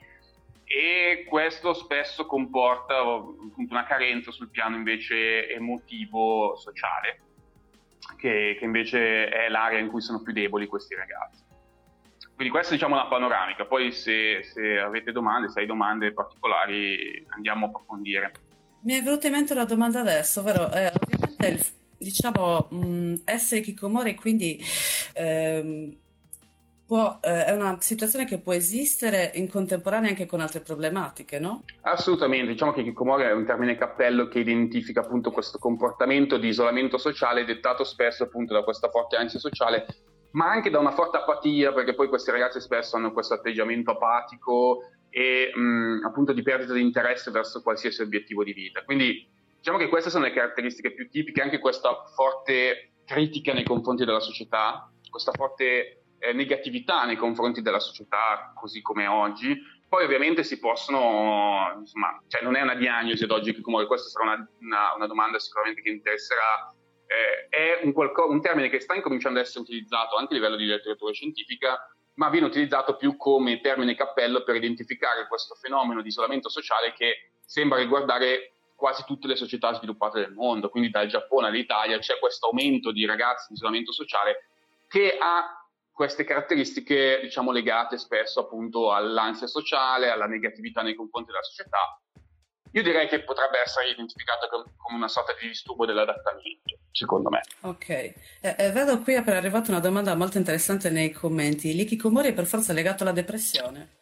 e 0.65 1.25
questo 1.29 1.73
spesso 1.73 2.27
comporta 2.27 2.99
appunto, 2.99 3.73
una 3.73 3.85
carenza 3.85 4.31
sul 4.31 4.51
piano 4.51 4.77
invece 4.77 5.49
emotivo 5.49 6.57
sociale 6.57 7.21
che, 8.17 8.57
che 8.59 8.65
invece 8.65 9.29
è 9.29 9.49
l'area 9.49 9.79
in 9.79 9.89
cui 9.89 10.01
sono 10.01 10.21
più 10.23 10.33
deboli 10.33 10.67
questi 10.67 10.95
ragazzi 10.95 11.47
quindi 12.39 12.55
questa 12.55 12.75
diciamo, 12.75 12.95
è 12.95 13.01
una 13.01 13.09
panoramica, 13.09 13.65
poi 13.65 13.91
se, 13.91 14.45
se, 14.45 14.79
avete 14.79 15.11
domande, 15.11 15.49
se 15.49 15.59
hai 15.59 15.67
domande 15.67 16.13
particolari 16.13 17.27
andiamo 17.31 17.67
a 17.67 17.69
approfondire. 17.69 18.31
Mi 18.89 18.95
è 18.95 19.03
venuta 19.03 19.27
in 19.27 19.35
mente 19.35 19.53
una 19.53 19.67
domanda 19.67 20.01
adesso, 20.01 20.41
ovvero 20.41 20.73
eh, 20.73 20.91
ovviamente 20.99 21.47
il, 21.47 21.63
diciamo 21.99 22.69
mh, 22.71 23.15
essere 23.27 23.61
Kikomori 23.61 24.15
quindi 24.15 24.59
ehm, 25.13 25.95
può, 26.87 27.19
eh, 27.21 27.45
è 27.45 27.51
una 27.51 27.77
situazione 27.83 28.25
che 28.25 28.39
può 28.39 28.55
esistere 28.55 29.33
in 29.35 29.51
contemporanea 29.51 30.09
anche 30.09 30.25
con 30.25 30.41
altre 30.41 30.61
problematiche, 30.61 31.39
no? 31.39 31.65
Assolutamente, 31.83 32.51
diciamo 32.51 32.73
che 32.73 32.83
Kikomori 32.83 33.25
è 33.25 33.33
un 33.33 33.45
termine 33.45 33.77
cappello 33.77 34.27
che 34.27 34.39
identifica 34.39 35.01
appunto 35.01 35.33
questo 35.33 35.59
comportamento 35.59 36.39
di 36.39 36.49
isolamento 36.49 36.97
sociale 36.97 37.45
dettato 37.45 37.85
spesso 37.85 38.23
appunto 38.23 38.55
da 38.55 38.65
questa 38.65 38.89
forte 38.89 39.17
ansia 39.17 39.39
sociale 39.39 39.85
ma 40.31 40.51
anche 40.51 40.71
da 40.71 40.79
una 40.79 40.93
forte 40.93 41.17
apatia, 41.19 41.73
perché 41.73 41.95
poi 41.95 42.09
questi 42.09 42.31
ragazzi 42.31 42.61
spesso 42.61 42.97
hanno 42.97 43.13
questo 43.13 43.35
atteggiamento 43.35 43.93
apatico 43.93 44.81
e 45.11 45.51
mh, 45.55 46.03
appunto 46.05 46.33
di 46.33 46.43
perdita 46.43 46.73
di 46.73 46.81
interesse 46.81 47.31
verso 47.31 47.63
qualsiasi 47.63 48.03
obiettivo 48.03 48.45
di 48.45 48.53
vita. 48.53 48.85
Quindi 48.85 49.27
diciamo 49.57 49.79
che 49.79 49.89
queste 49.89 50.11
sono 50.11 50.25
le 50.25 50.33
caratteristiche 50.33 50.93
più 50.93 51.09
tipiche, 51.09 51.43
anche 51.43 51.59
questa 51.59 52.05
forte 52.15 52.93
critica 53.05 53.53
nei 53.53 53.65
confronti 53.65 54.05
della 54.05 54.21
società, 54.21 54.91
questa 55.11 55.33
forte 55.33 56.03
eh, 56.19 56.33
negatività 56.33 57.05
nei 57.05 57.17
confronti 57.17 57.63
della 57.63 57.81
società 57.81 58.53
così 58.55 58.83
come 58.83 59.07
oggi. 59.07 59.57
Poi 59.89 60.05
ovviamente 60.05 60.45
si 60.45 60.59
possono, 60.59 61.75
insomma, 61.79 62.23
cioè 62.27 62.43
non 62.43 62.57
è 62.57 62.61
una 62.61 62.75
diagnosi 62.75 63.25
ad 63.25 63.31
oggi, 63.31 63.59
come 63.61 63.87
questa 63.87 64.09
sarà 64.09 64.25
una, 64.25 64.49
una, 64.61 64.95
una 64.97 65.07
domanda 65.07 65.39
sicuramente 65.39 65.81
che 65.81 65.89
interesserà 65.89 66.75
eh, 67.09 67.49
è 67.49 67.81
un, 67.85 67.93
qualco- 67.93 68.29
un, 68.29 68.43
termine 68.43 68.69
che 68.69 68.81
sta 68.81 68.95
incominciando 68.95 69.39
ad 69.39 69.47
essere 69.47 69.61
utilizzato 69.61 70.17
anche 70.17 70.35
a 70.35 70.37
livello 70.37 70.57
di 70.57 70.67
letteratura 70.67 71.13
scientifica, 71.13 71.79
ma 72.19 72.29
viene 72.31 72.47
utilizzato 72.47 72.97
più 72.97 73.17
come 73.17 73.61
termine 73.61 73.95
cappello 73.95 74.43
per 74.43 74.57
identificare 74.57 75.27
questo 75.29 75.55
fenomeno 75.55 76.03
di 76.03 76.09
isolamento 76.09 76.49
sociale 76.49 76.93
che 76.93 77.31
sembra 77.45 77.79
riguardare 77.79 78.55
quasi 78.75 79.05
tutte 79.05 79.27
le 79.27 79.37
società 79.37 79.73
sviluppate 79.73 80.21
del 80.21 80.33
mondo, 80.33 80.69
quindi 80.69 80.91
dal 80.91 81.07
Giappone 81.09 81.49
all'Italia 81.49 81.99
c'è 81.99 82.19
questo 82.19 82.47
aumento 82.47 82.93
di 82.93 83.07
ragazzi 83.07 83.47
in 83.49 83.57
isolamento 83.57 83.93
sociale 83.93 84.49
che 84.89 85.17
ha 85.19 85.65
queste 85.93 86.25
caratteristiche 86.25 87.21
diciamo 87.23 87.51
legate 87.51 87.99
spesso 87.99 88.41
appunto 88.41 88.93
all'ansia 88.93 89.47
sociale, 89.47 90.11
alla 90.11 90.27
negatività 90.27 90.83
nei 90.83 90.95
confronti 90.95 91.31
della 91.31 91.43
società 91.43 92.01
io 92.73 92.83
direi 92.83 93.09
che 93.09 93.23
potrebbe 93.23 93.61
essere 93.65 93.91
identificato 93.91 94.49
come 94.77 94.97
una 94.97 95.09
sorta 95.09 95.35
di 95.39 95.49
disturbo 95.49 95.87
dell'adattamento, 95.87 96.79
secondo 96.91 97.31
me. 97.31 97.41
Ok, 97.63 97.89
eh, 97.89 98.15
eh, 98.41 98.71
vedo 98.71 99.01
qui 99.01 99.15
è 99.15 99.23
arrivata 99.27 99.71
una 99.71 99.81
domanda 99.81 100.15
molto 100.15 100.39
interessante 100.39 100.91
nei 100.91 101.11
commenti. 101.11 101.75
L'ikikomori 101.75 102.29
è 102.29 102.35
per 102.35 102.47
forza 102.47 102.73
legato 102.73 103.03
alla 103.03 103.13
depressione? 103.13 103.97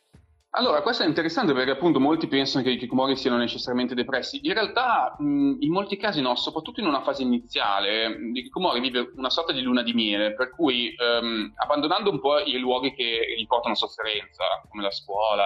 Allora, 0.58 0.80
questo 0.80 1.02
è 1.02 1.06
interessante 1.06 1.52
perché 1.52 1.72
appunto 1.72 2.00
molti 2.00 2.28
pensano 2.28 2.64
che 2.64 2.70
i 2.70 2.78
kikomori 2.78 3.14
siano 3.14 3.36
necessariamente 3.36 3.94
depressi. 3.94 4.40
In 4.42 4.54
realtà, 4.54 5.14
mh, 5.18 5.56
in 5.60 5.70
molti 5.70 5.98
casi 5.98 6.22
no, 6.22 6.34
soprattutto 6.34 6.80
in 6.80 6.86
una 6.86 7.02
fase 7.02 7.20
iniziale. 7.22 8.08
L'ikikomori 8.08 8.80
vive 8.80 9.12
una 9.16 9.28
sorta 9.28 9.52
di 9.52 9.60
luna 9.60 9.82
di 9.82 9.92
miele, 9.92 10.32
per 10.34 10.54
cui 10.54 10.94
um, 10.96 11.52
abbandonando 11.56 12.10
un 12.10 12.20
po' 12.20 12.38
i 12.38 12.56
luoghi 12.56 12.94
che 12.94 13.34
gli 13.36 13.46
portano 13.46 13.74
sofferenza, 13.74 14.44
come 14.70 14.82
la 14.82 14.90
scuola 14.90 15.44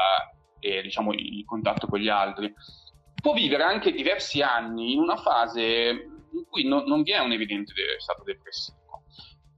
e 0.61 0.83
diciamo 0.83 1.12
il 1.12 1.45
contatto 1.45 1.89
con 1.89 1.99
gli 1.99 2.09
altri, 2.09 2.53
può 3.21 3.33
vivere 3.33 3.62
anche 3.62 3.93
diversi 3.93 4.43
anni 4.43 4.95
in 4.95 5.00
una 5.00 5.17
fase 5.17 6.09
in 6.33 6.45
cui 6.49 6.67
no, 6.67 6.83
non 6.87 7.03
vi 7.03 7.12
è 7.12 7.19
un 7.19 7.33
evidente 7.33 7.73
stato 7.99 8.23
depressivo. 8.25 8.79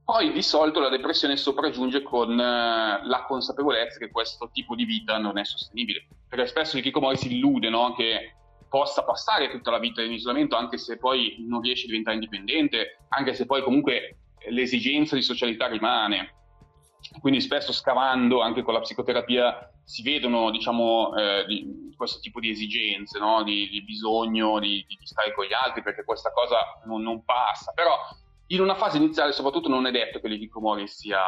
Poi 0.03 0.33
di 0.33 0.41
solito 0.41 0.81
la 0.81 0.89
depressione 0.89 1.37
sopraggiunge 1.37 2.01
con 2.01 2.31
uh, 2.31 2.35
la 2.35 3.23
consapevolezza 3.25 3.99
che 3.99 4.11
questo 4.11 4.49
tipo 4.51 4.75
di 4.75 4.83
vita 4.83 5.17
non 5.17 5.37
è 5.37 5.45
sostenibile, 5.45 6.07
perché 6.27 6.45
spesso 6.47 6.75
il 6.75 6.83
Kikomori 6.83 7.15
si 7.15 7.33
illude 7.33 7.69
no? 7.69 7.93
che 7.93 8.35
possa 8.67 9.03
passare 9.03 9.49
tutta 9.49 9.71
la 9.71 9.79
vita 9.79 10.01
in 10.01 10.11
isolamento 10.11 10.55
anche 10.55 10.77
se 10.77 10.97
poi 10.97 11.45
non 11.47 11.61
riesce 11.61 11.85
a 11.85 11.87
diventare 11.87 12.15
indipendente, 12.15 13.05
anche 13.09 13.33
se 13.33 13.45
poi 13.45 13.61
comunque 13.61 14.17
l'esigenza 14.49 15.15
di 15.15 15.21
socialità 15.21 15.67
rimane. 15.67 16.33
Quindi 17.21 17.39
spesso 17.39 17.71
scavando 17.71 18.41
anche 18.41 18.61
con 18.61 18.73
la 18.73 18.79
psicoterapia 18.79 19.71
si 19.85 20.01
vedono 20.01 20.51
diciamo, 20.51 21.15
eh, 21.15 21.45
questo 21.95 22.19
tipo 22.19 22.39
di 22.39 22.49
esigenze, 22.49 23.19
no? 23.19 23.43
di, 23.43 23.69
di, 23.69 23.83
bisogno 23.83 24.59
di, 24.59 24.85
di, 24.87 24.97
stare 25.05 25.33
con 25.33 25.45
gli 25.45 25.53
altri 25.53 25.81
perché 25.81 26.03
questa 26.03 26.31
cosa 26.31 26.81
non, 26.85 27.01
non, 27.01 27.23
passa. 27.23 27.71
Però 27.73 27.95
in 28.47 28.61
una 28.61 28.75
fase 28.75 28.97
iniziale 28.97 29.31
soprattutto 29.31 29.69
non 29.69 29.85
è 29.85 29.91
detto 29.91 30.19
che 30.19 30.27
l'Ikikomori 30.27 30.87
sia, 30.87 31.21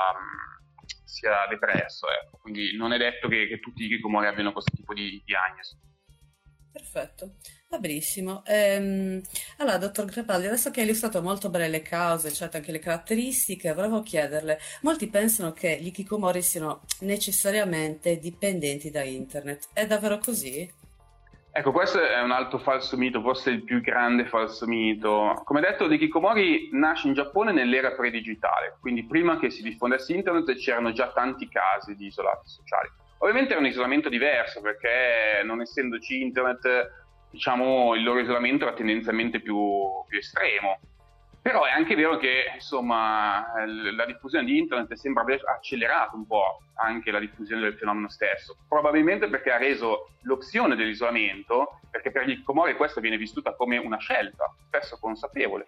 sia 1.03 1.45
depresso, 1.49 2.07
ecco. 2.09 2.37
quindi 2.41 2.75
non 2.75 2.93
è 2.93 2.97
detto 2.97 3.27
che, 3.27 3.47
che 3.47 3.59
tutti 3.59 3.83
i 3.83 3.85
Ikikomori 3.85 4.27
abbiano 4.27 4.51
questo 4.51 4.71
tipo 4.75 4.93
di 4.93 5.21
diagnosi. 5.25 5.77
Perfetto. 6.75 7.35
Va 7.69 7.79
benissimo. 7.79 8.43
Ehm, 8.45 9.21
allora, 9.59 9.77
dottor 9.77 10.11
Crepaldi, 10.11 10.47
adesso 10.47 10.71
che 10.71 10.81
hai 10.81 10.85
illustrato 10.85 11.21
molto 11.21 11.49
bene 11.49 11.69
le 11.69 11.81
cause, 11.81 12.33
cioè 12.33 12.49
anche 12.51 12.73
le 12.73 12.79
caratteristiche, 12.79 13.71
volevo 13.71 14.01
chiederle, 14.01 14.59
molti 14.81 15.07
pensano 15.07 15.53
che 15.53 15.77
gli 15.79 15.89
Kikomori 15.89 16.41
siano 16.41 16.81
necessariamente 16.99 18.19
dipendenti 18.19 18.91
da 18.91 19.03
internet. 19.03 19.69
È 19.71 19.87
davvero 19.87 20.17
così? 20.17 20.69
Ecco, 21.49 21.71
questo 21.71 22.05
è 22.05 22.19
un 22.19 22.31
altro 22.31 22.59
falso 22.59 22.97
mito, 22.97 23.21
forse 23.21 23.51
il 23.51 23.63
più 23.63 23.79
grande 23.79 24.25
falso 24.25 24.67
mito. 24.67 25.41
Come 25.45 25.61
detto, 25.61 25.87
l'Ikikomori 25.87 26.71
nasce 26.73 27.07
in 27.07 27.13
Giappone 27.13 27.53
nell'era 27.53 27.93
predigitale, 27.93 28.75
quindi 28.81 29.05
prima 29.05 29.39
che 29.39 29.49
si 29.49 29.63
diffondesse 29.63 30.13
internet 30.13 30.53
c'erano 30.57 30.91
già 30.91 31.13
tanti 31.13 31.47
casi 31.47 31.95
di 31.95 32.07
isolati 32.07 32.49
sociali. 32.49 32.89
Ovviamente 33.19 33.51
era 33.51 33.59
un 33.59 33.67
isolamento 33.67 34.09
diverso 34.09 34.61
perché 34.61 35.41
non 35.43 35.61
essendoci 35.61 36.21
internet 36.21 37.03
diciamo, 37.35 37.95
il 37.95 38.03
loro 38.03 38.19
isolamento 38.19 38.65
era 38.65 38.73
tendenzialmente 38.73 39.41
più, 39.41 39.57
più 40.07 40.17
estremo. 40.17 40.79
Però 41.41 41.63
è 41.63 41.69
anche 41.69 41.93
vero 41.93 42.17
che 42.17 42.45
insomma, 42.55 43.45
la 43.65 44.05
diffusione 44.05 44.45
di 44.45 44.57
internet 44.57 44.91
sembra 44.93 45.21
aver 45.21 45.41
accelerato 45.45 46.15
un 46.15 46.25
po' 46.25 46.61
anche 46.77 47.11
la 47.11 47.19
diffusione 47.19 47.61
del 47.61 47.75
fenomeno 47.75 48.09
stesso, 48.09 48.57
probabilmente 48.67 49.27
perché 49.27 49.51
ha 49.51 49.57
reso 49.57 50.09
l'opzione 50.23 50.75
dell'isolamento, 50.75 51.81
perché 51.91 52.09
per 52.09 52.25
gli 52.25 52.41
Comori 52.41 52.75
questa 52.75 52.99
viene 52.99 53.17
vissuta 53.17 53.53
come 53.53 53.77
una 53.77 53.97
scelta, 53.97 54.51
spesso 54.65 54.97
consapevole, 54.99 55.67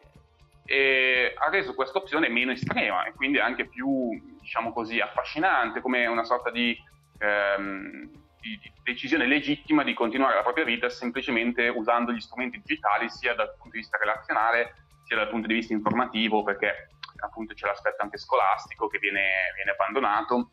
e 0.65 1.35
ha 1.37 1.49
reso 1.51 1.75
questa 1.75 1.99
opzione 1.99 2.27
meno 2.27 2.51
estrema 2.51 3.05
e 3.05 3.13
quindi 3.13 3.37
anche 3.37 3.67
più, 3.67 4.19
diciamo 4.41 4.73
così, 4.73 4.99
affascinante, 4.99 5.81
come 5.81 6.07
una 6.07 6.23
sorta 6.23 6.49
di 6.49 6.75
ehm, 7.17 8.09
di, 8.39 8.59
di 8.61 8.71
decisione 8.83 9.25
legittima 9.25 9.83
di 9.83 9.93
continuare 9.93 10.35
la 10.35 10.43
propria 10.43 10.65
vita 10.65 10.89
semplicemente 10.89 11.67
usando 11.67 12.11
gli 12.11 12.19
strumenti 12.19 12.59
digitali 12.59 13.09
sia 13.09 13.33
dal 13.33 13.51
punto 13.57 13.71
di 13.71 13.79
vista 13.79 13.97
relazionale 13.97 14.75
sia 15.03 15.15
dal 15.15 15.29
punto 15.29 15.47
di 15.47 15.53
vista 15.53 15.73
informativo 15.73 16.43
perché 16.43 16.89
appunto 17.19 17.53
c'è 17.53 17.65
l'aspetto 17.65 18.03
anche 18.03 18.17
scolastico 18.17 18.87
che 18.87 18.99
viene, 18.99 19.53
viene 19.55 19.71
abbandonato. 19.71 20.51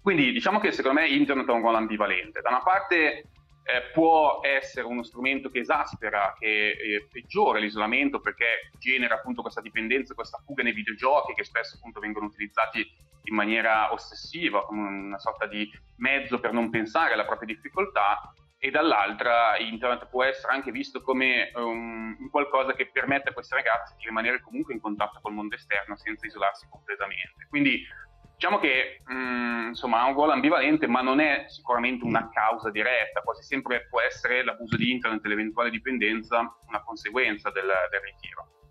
Quindi 0.00 0.30
diciamo 0.30 0.60
che 0.60 0.70
secondo 0.70 1.00
me 1.00 1.08
internet 1.08 1.48
ha 1.48 1.52
un 1.52 1.60
ruolo 1.60 1.76
ambivalente. 1.76 2.40
Da 2.40 2.50
una 2.50 2.62
parte 2.62 3.24
eh, 3.64 3.90
può 3.92 4.38
essere 4.42 4.86
uno 4.86 5.02
strumento 5.02 5.50
che 5.50 5.58
esaspera, 5.58 6.36
che 6.38 6.70
eh, 6.70 7.08
peggiora 7.10 7.58
l'isolamento 7.58 8.20
perché 8.20 8.70
genera 8.78 9.16
appunto 9.16 9.42
questa 9.42 9.60
dipendenza, 9.60 10.14
questa 10.14 10.40
fuga 10.46 10.62
nei 10.62 10.72
videogiochi 10.72 11.34
che 11.34 11.44
spesso 11.44 11.76
appunto 11.76 11.98
vengono 11.98 12.26
utilizzati 12.26 12.88
in 13.28 13.34
maniera 13.34 13.92
ossessiva, 13.92 14.64
come 14.64 14.88
una 14.88 15.18
sorta 15.18 15.46
di 15.46 15.70
mezzo 15.96 16.40
per 16.40 16.52
non 16.52 16.70
pensare 16.70 17.12
alla 17.12 17.24
propria 17.24 17.54
difficoltà, 17.54 18.32
e 18.58 18.70
dall'altra 18.70 19.58
internet 19.58 20.08
può 20.08 20.24
essere 20.24 20.52
anche 20.54 20.70
visto 20.70 21.02
come 21.02 21.50
um, 21.54 22.30
qualcosa 22.30 22.72
che 22.72 22.90
permette 22.90 23.30
a 23.30 23.32
questi 23.32 23.54
ragazzi 23.54 23.94
di 23.96 24.06
rimanere 24.06 24.40
comunque 24.40 24.72
in 24.72 24.80
contatto 24.80 25.20
col 25.20 25.34
mondo 25.34 25.54
esterno 25.54 25.96
senza 25.96 26.26
isolarsi 26.26 26.66
completamente. 26.70 27.46
Quindi 27.48 27.84
diciamo 28.32 28.58
che 28.58 29.02
mh, 29.04 29.14
mm, 29.14 29.66
insomma, 29.68 30.00
ha 30.00 30.06
un 30.06 30.14
ruolo 30.14 30.32
ambivalente, 30.32 30.86
ma 30.86 31.02
non 31.02 31.20
è 31.20 31.44
sicuramente 31.48 32.04
una 32.04 32.30
causa 32.30 32.70
diretta, 32.70 33.20
quasi 33.22 33.42
sempre 33.42 33.86
può 33.88 34.00
essere 34.00 34.42
l'abuso 34.42 34.76
di 34.76 34.90
internet 34.90 35.24
e 35.24 35.28
l'eventuale 35.28 35.70
dipendenza 35.70 36.38
una 36.66 36.82
conseguenza 36.82 37.50
del, 37.50 37.70
del 37.90 38.00
ritiro. 38.00 38.65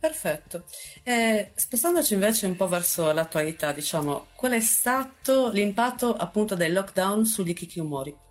Perfetto. 0.00 0.64
Eh, 1.02 1.50
spostandoci 1.54 2.14
invece 2.14 2.46
un 2.46 2.54
po' 2.54 2.68
verso 2.68 3.10
l'attualità, 3.12 3.72
diciamo, 3.72 4.28
qual 4.36 4.52
è 4.52 4.60
stato 4.60 5.50
l'impatto 5.50 6.14
appunto 6.14 6.54
del 6.54 6.72
lockdown 6.72 7.24
sugli 7.24 7.52
kikiumori? 7.52 8.26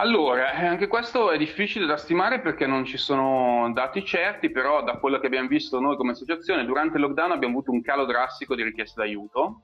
Allora, 0.00 0.52
eh, 0.54 0.66
anche 0.66 0.88
questo 0.88 1.30
è 1.30 1.36
difficile 1.36 1.86
da 1.86 1.98
stimare 1.98 2.40
perché 2.40 2.66
non 2.66 2.84
ci 2.84 2.96
sono 2.96 3.70
dati 3.74 4.04
certi, 4.04 4.50
però 4.50 4.82
da 4.82 4.98
quello 4.98 5.20
che 5.20 5.26
abbiamo 5.26 5.46
visto 5.46 5.78
noi 5.78 5.96
come 5.96 6.12
associazione, 6.12 6.64
durante 6.64 6.96
il 6.96 7.02
lockdown 7.02 7.32
abbiamo 7.32 7.58
avuto 7.58 7.70
un 7.70 7.82
calo 7.82 8.06
drastico 8.06 8.54
di 8.56 8.62
richieste 8.62 9.02
d'aiuto, 9.02 9.60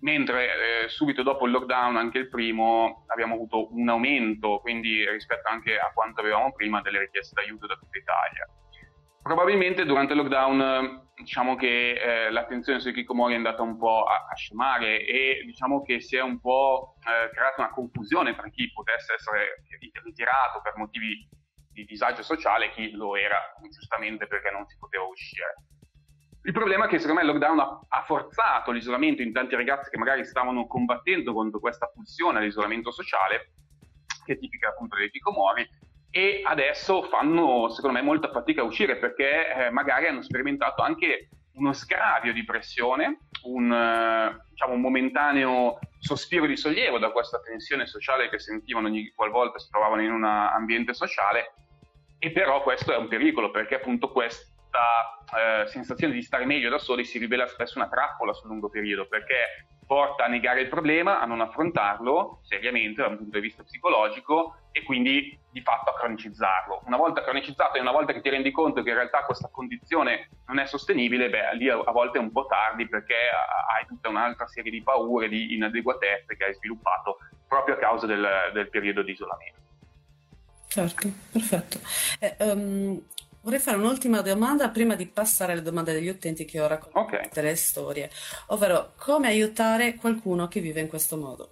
mentre 0.00 0.84
eh, 0.84 0.88
subito 0.88 1.22
dopo 1.22 1.44
il 1.44 1.52
lockdown, 1.52 1.96
anche 1.96 2.18
il 2.18 2.28
primo, 2.28 3.04
abbiamo 3.08 3.34
avuto 3.34 3.72
un 3.74 3.88
aumento, 3.88 4.58
quindi 4.60 5.08
rispetto 5.08 5.48
anche 5.48 5.78
a 5.78 5.92
quanto 5.92 6.20
avevamo 6.20 6.50
prima, 6.52 6.80
delle 6.80 7.00
richieste 7.00 7.34
d'aiuto 7.34 7.66
da 7.66 7.74
tutta 7.74 7.98
Italia. 7.98 8.48
Probabilmente 9.24 9.86
durante 9.86 10.12
il 10.12 10.18
lockdown 10.18 11.12
diciamo 11.14 11.56
che 11.56 11.92
eh, 11.92 12.30
l'attenzione 12.30 12.78
sui 12.78 12.92
Kikomori 12.92 13.32
è 13.32 13.36
andata 13.36 13.62
un 13.62 13.78
po' 13.78 14.04
a, 14.04 14.26
a, 14.30 14.34
scemare 14.34 15.02
e 15.06 15.42
diciamo 15.46 15.80
che 15.80 15.98
si 15.98 16.16
è 16.16 16.20
un 16.20 16.38
po' 16.40 16.96
eh, 16.98 17.30
creata 17.30 17.62
una 17.62 17.70
confusione 17.70 18.34
tra 18.36 18.50
chi 18.50 18.70
potesse 18.70 19.14
essere 19.14 19.62
ritirato 20.04 20.60
per 20.60 20.76
motivi 20.76 21.26
di 21.72 21.86
disagio 21.86 22.22
sociale 22.22 22.66
e 22.66 22.70
chi 22.72 22.90
lo 22.90 23.16
era 23.16 23.38
giustamente 23.70 24.26
perché 24.26 24.50
non 24.50 24.66
si 24.66 24.76
poteva 24.78 25.04
uscire. 25.04 25.54
Il 26.42 26.52
problema 26.52 26.84
è 26.84 26.88
che 26.88 26.98
secondo 26.98 27.22
me 27.22 27.26
il 27.26 27.32
lockdown 27.32 27.60
ha, 27.60 27.80
ha 27.88 28.02
forzato 28.02 28.72
l'isolamento 28.72 29.22
in 29.22 29.32
tanti 29.32 29.54
ragazzi 29.54 29.88
che 29.88 29.96
magari 29.96 30.26
stavano 30.26 30.66
combattendo 30.66 31.32
contro 31.32 31.60
questa 31.60 31.86
pulsione 31.86 32.40
all'isolamento 32.40 32.90
sociale, 32.90 33.54
che 34.26 34.34
è 34.34 34.38
tipica 34.38 34.68
appunto 34.68 34.96
dei 34.96 35.10
Kikomori, 35.10 35.66
e 36.16 36.42
adesso 36.44 37.02
fanno 37.02 37.68
secondo 37.70 37.98
me 37.98 38.04
molta 38.04 38.30
fatica 38.30 38.60
a 38.60 38.64
uscire 38.64 38.98
perché 38.98 39.52
eh, 39.52 39.70
magari 39.70 40.06
hanno 40.06 40.22
sperimentato 40.22 40.80
anche 40.80 41.28
uno 41.54 41.72
scravio 41.72 42.32
di 42.32 42.44
pressione, 42.44 43.26
un, 43.42 43.72
eh, 43.72 44.46
diciamo, 44.50 44.74
un, 44.74 44.80
momentaneo 44.80 45.76
sospiro 45.98 46.46
di 46.46 46.56
sollievo 46.56 47.00
da 47.00 47.10
questa 47.10 47.40
tensione 47.40 47.86
sociale 47.86 48.28
che 48.28 48.38
sentivano 48.38 48.86
ogni 48.86 49.10
qualvolta 49.12 49.58
si 49.58 49.68
trovavano 49.68 50.02
in 50.02 50.12
un 50.12 50.22
ambiente 50.22 50.94
sociale. 50.94 51.52
E 52.20 52.30
però 52.30 52.62
questo 52.62 52.92
è 52.92 52.96
un 52.96 53.08
pericolo 53.08 53.50
perché 53.50 53.74
appunto 53.74 54.12
questa 54.12 55.18
eh, 55.36 55.66
sensazione 55.66 56.14
di 56.14 56.22
stare 56.22 56.44
meglio 56.44 56.70
da 56.70 56.78
soli 56.78 57.04
si 57.04 57.18
rivela 57.18 57.48
spesso 57.48 57.76
una 57.78 57.88
trappola 57.88 58.32
sul 58.32 58.50
lungo 58.50 58.68
periodo 58.68 59.08
perché 59.08 59.66
porta 59.84 60.26
a 60.26 60.28
negare 60.28 60.60
il 60.60 60.68
problema, 60.68 61.20
a 61.20 61.26
non 61.26 61.40
affrontarlo 61.40 62.38
seriamente 62.42 63.02
dal 63.02 63.16
punto 63.16 63.36
di 63.36 63.44
vista 63.44 63.64
psicologico 63.64 64.58
e 64.76 64.82
quindi 64.82 65.38
di 65.52 65.60
fatto 65.60 65.90
a 65.90 65.94
cronicizzarlo. 65.94 66.82
Una 66.86 66.96
volta 66.96 67.22
cronicizzato 67.22 67.76
e 67.76 67.80
una 67.80 67.92
volta 67.92 68.12
che 68.12 68.20
ti 68.20 68.28
rendi 68.28 68.50
conto 68.50 68.82
che 68.82 68.88
in 68.88 68.96
realtà 68.96 69.24
questa 69.24 69.48
condizione 69.48 70.30
non 70.48 70.58
è 70.58 70.66
sostenibile, 70.66 71.30
beh, 71.30 71.54
lì 71.54 71.70
a 71.70 71.92
volte 71.92 72.18
è 72.18 72.20
un 72.20 72.32
po' 72.32 72.46
tardi 72.46 72.88
perché 72.88 73.14
hai 73.14 73.86
tutta 73.86 74.08
un'altra 74.08 74.48
serie 74.48 74.72
di 74.72 74.82
paure, 74.82 75.28
di 75.28 75.54
inadeguatezze 75.54 76.36
che 76.36 76.44
hai 76.44 76.54
sviluppato 76.54 77.18
proprio 77.46 77.76
a 77.76 77.78
causa 77.78 78.06
del, 78.06 78.50
del 78.52 78.68
periodo 78.68 79.02
di 79.02 79.12
isolamento. 79.12 79.60
Certo, 80.66 81.08
perfetto. 81.30 81.78
Eh, 82.18 82.36
um, 82.40 83.00
Vorrei 83.44 83.60
fare 83.60 83.76
un'ultima 83.76 84.22
domanda 84.22 84.70
prima 84.70 84.96
di 84.96 85.06
passare 85.06 85.52
alle 85.52 85.60
domande 85.60 85.92
degli 85.92 86.08
utenti 86.08 86.46
che 86.46 86.62
ho 86.62 86.66
raccontato 86.66 87.14
okay. 87.14 87.42
le 87.42 87.54
storie, 87.56 88.10
ovvero 88.46 88.94
come 88.96 89.26
aiutare 89.28 89.96
qualcuno 89.96 90.48
che 90.48 90.60
vive 90.60 90.80
in 90.80 90.88
questo 90.88 91.18
modo. 91.18 91.50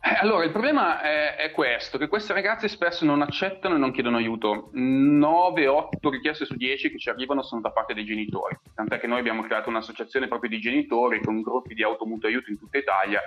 Eh, 0.00 0.14
allora, 0.20 0.44
il 0.44 0.52
problema 0.52 1.00
è, 1.00 1.36
è, 1.36 1.50
questo, 1.50 1.98
che 1.98 2.06
queste 2.06 2.32
ragazze 2.32 2.68
spesso 2.68 3.04
non 3.04 3.20
accettano 3.20 3.74
e 3.74 3.78
non 3.78 3.90
chiedono 3.90 4.16
aiuto. 4.16 4.70
9-8 4.74 6.08
richieste 6.08 6.44
su 6.44 6.54
10 6.54 6.90
che 6.90 6.98
ci 6.98 7.08
arrivano 7.08 7.42
sono 7.42 7.60
da 7.60 7.72
parte 7.72 7.94
dei 7.94 8.04
genitori. 8.04 8.56
Tant'è 8.74 8.98
che 8.98 9.06
noi 9.06 9.18
abbiamo 9.18 9.42
creato 9.42 9.68
un'associazione 9.68 10.28
proprio 10.28 10.50
di 10.50 10.60
genitori 10.60 11.20
con 11.20 11.40
gruppi 11.40 11.74
di 11.74 11.82
automutuo 11.82 12.28
aiuto 12.28 12.50
in 12.50 12.58
tutta 12.58 12.78
Italia 12.78 13.20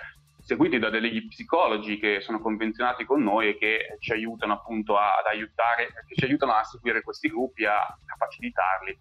seguiti 0.44 0.80
da 0.80 0.90
degli 0.90 1.28
psicologi 1.28 2.00
che 2.00 2.20
sono 2.20 2.40
convenzionati 2.40 3.06
con 3.06 3.22
noi 3.22 3.50
e 3.50 3.58
che 3.58 3.98
ci 4.00 4.12
aiutano 4.12 4.54
appunto 4.54 4.98
ad 4.98 5.26
aiutare, 5.26 5.88
che 6.08 6.16
ci 6.16 6.26
aiutano 6.26 6.54
a 6.54 6.64
seguire 6.64 7.04
questi 7.04 7.30
gruppi, 7.30 7.66
a, 7.66 7.78
a 7.80 8.16
facilitarli. 8.18 8.98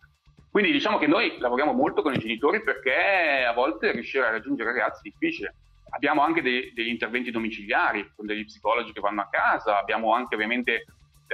Quindi 0.50 0.72
diciamo 0.72 0.98
che 0.98 1.06
noi 1.06 1.38
lavoriamo 1.38 1.72
molto 1.72 2.02
con 2.02 2.12
i 2.12 2.18
genitori 2.18 2.62
perché 2.62 3.44
a 3.46 3.52
volte 3.52 3.92
riuscire 3.92 4.26
a 4.26 4.30
raggiungere 4.30 4.72
ragazzi 4.72 5.08
è 5.08 5.10
difficile. 5.10 5.54
Abbiamo 5.90 6.22
anche 6.22 6.42
dei, 6.42 6.72
degli 6.72 6.88
interventi 6.88 7.30
domiciliari 7.30 8.12
con 8.14 8.26
degli 8.26 8.44
psicologi 8.44 8.92
che 8.92 9.00
vanno 9.00 9.22
a 9.22 9.28
casa, 9.28 9.78
abbiamo 9.78 10.14
anche 10.14 10.34
ovviamente 10.34 10.84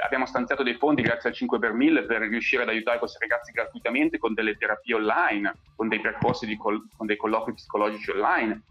abbiamo 0.05 0.27
stanziato 0.27 0.63
dei 0.63 0.75
fondi 0.75 1.03
grazie 1.03 1.31
al 1.31 1.35
5 1.35 1.59
per 1.59 1.73
1000 1.73 2.05
per 2.05 2.21
riuscire 2.23 2.63
ad 2.63 2.69
aiutare 2.69 2.99
questi 2.99 3.19
ragazzi 3.21 3.53
gratuitamente 3.53 4.19
con 4.19 4.35
delle 4.35 4.57
terapie 4.57 4.95
online, 4.95 5.55
con 5.75 5.89
dei 5.89 6.01
percorsi 6.01 6.55
col- 6.57 6.89
con 6.97 7.07
dei 7.07 7.17
colloqui 7.17 7.55
psicologici 7.55 8.11
online. 8.11 8.63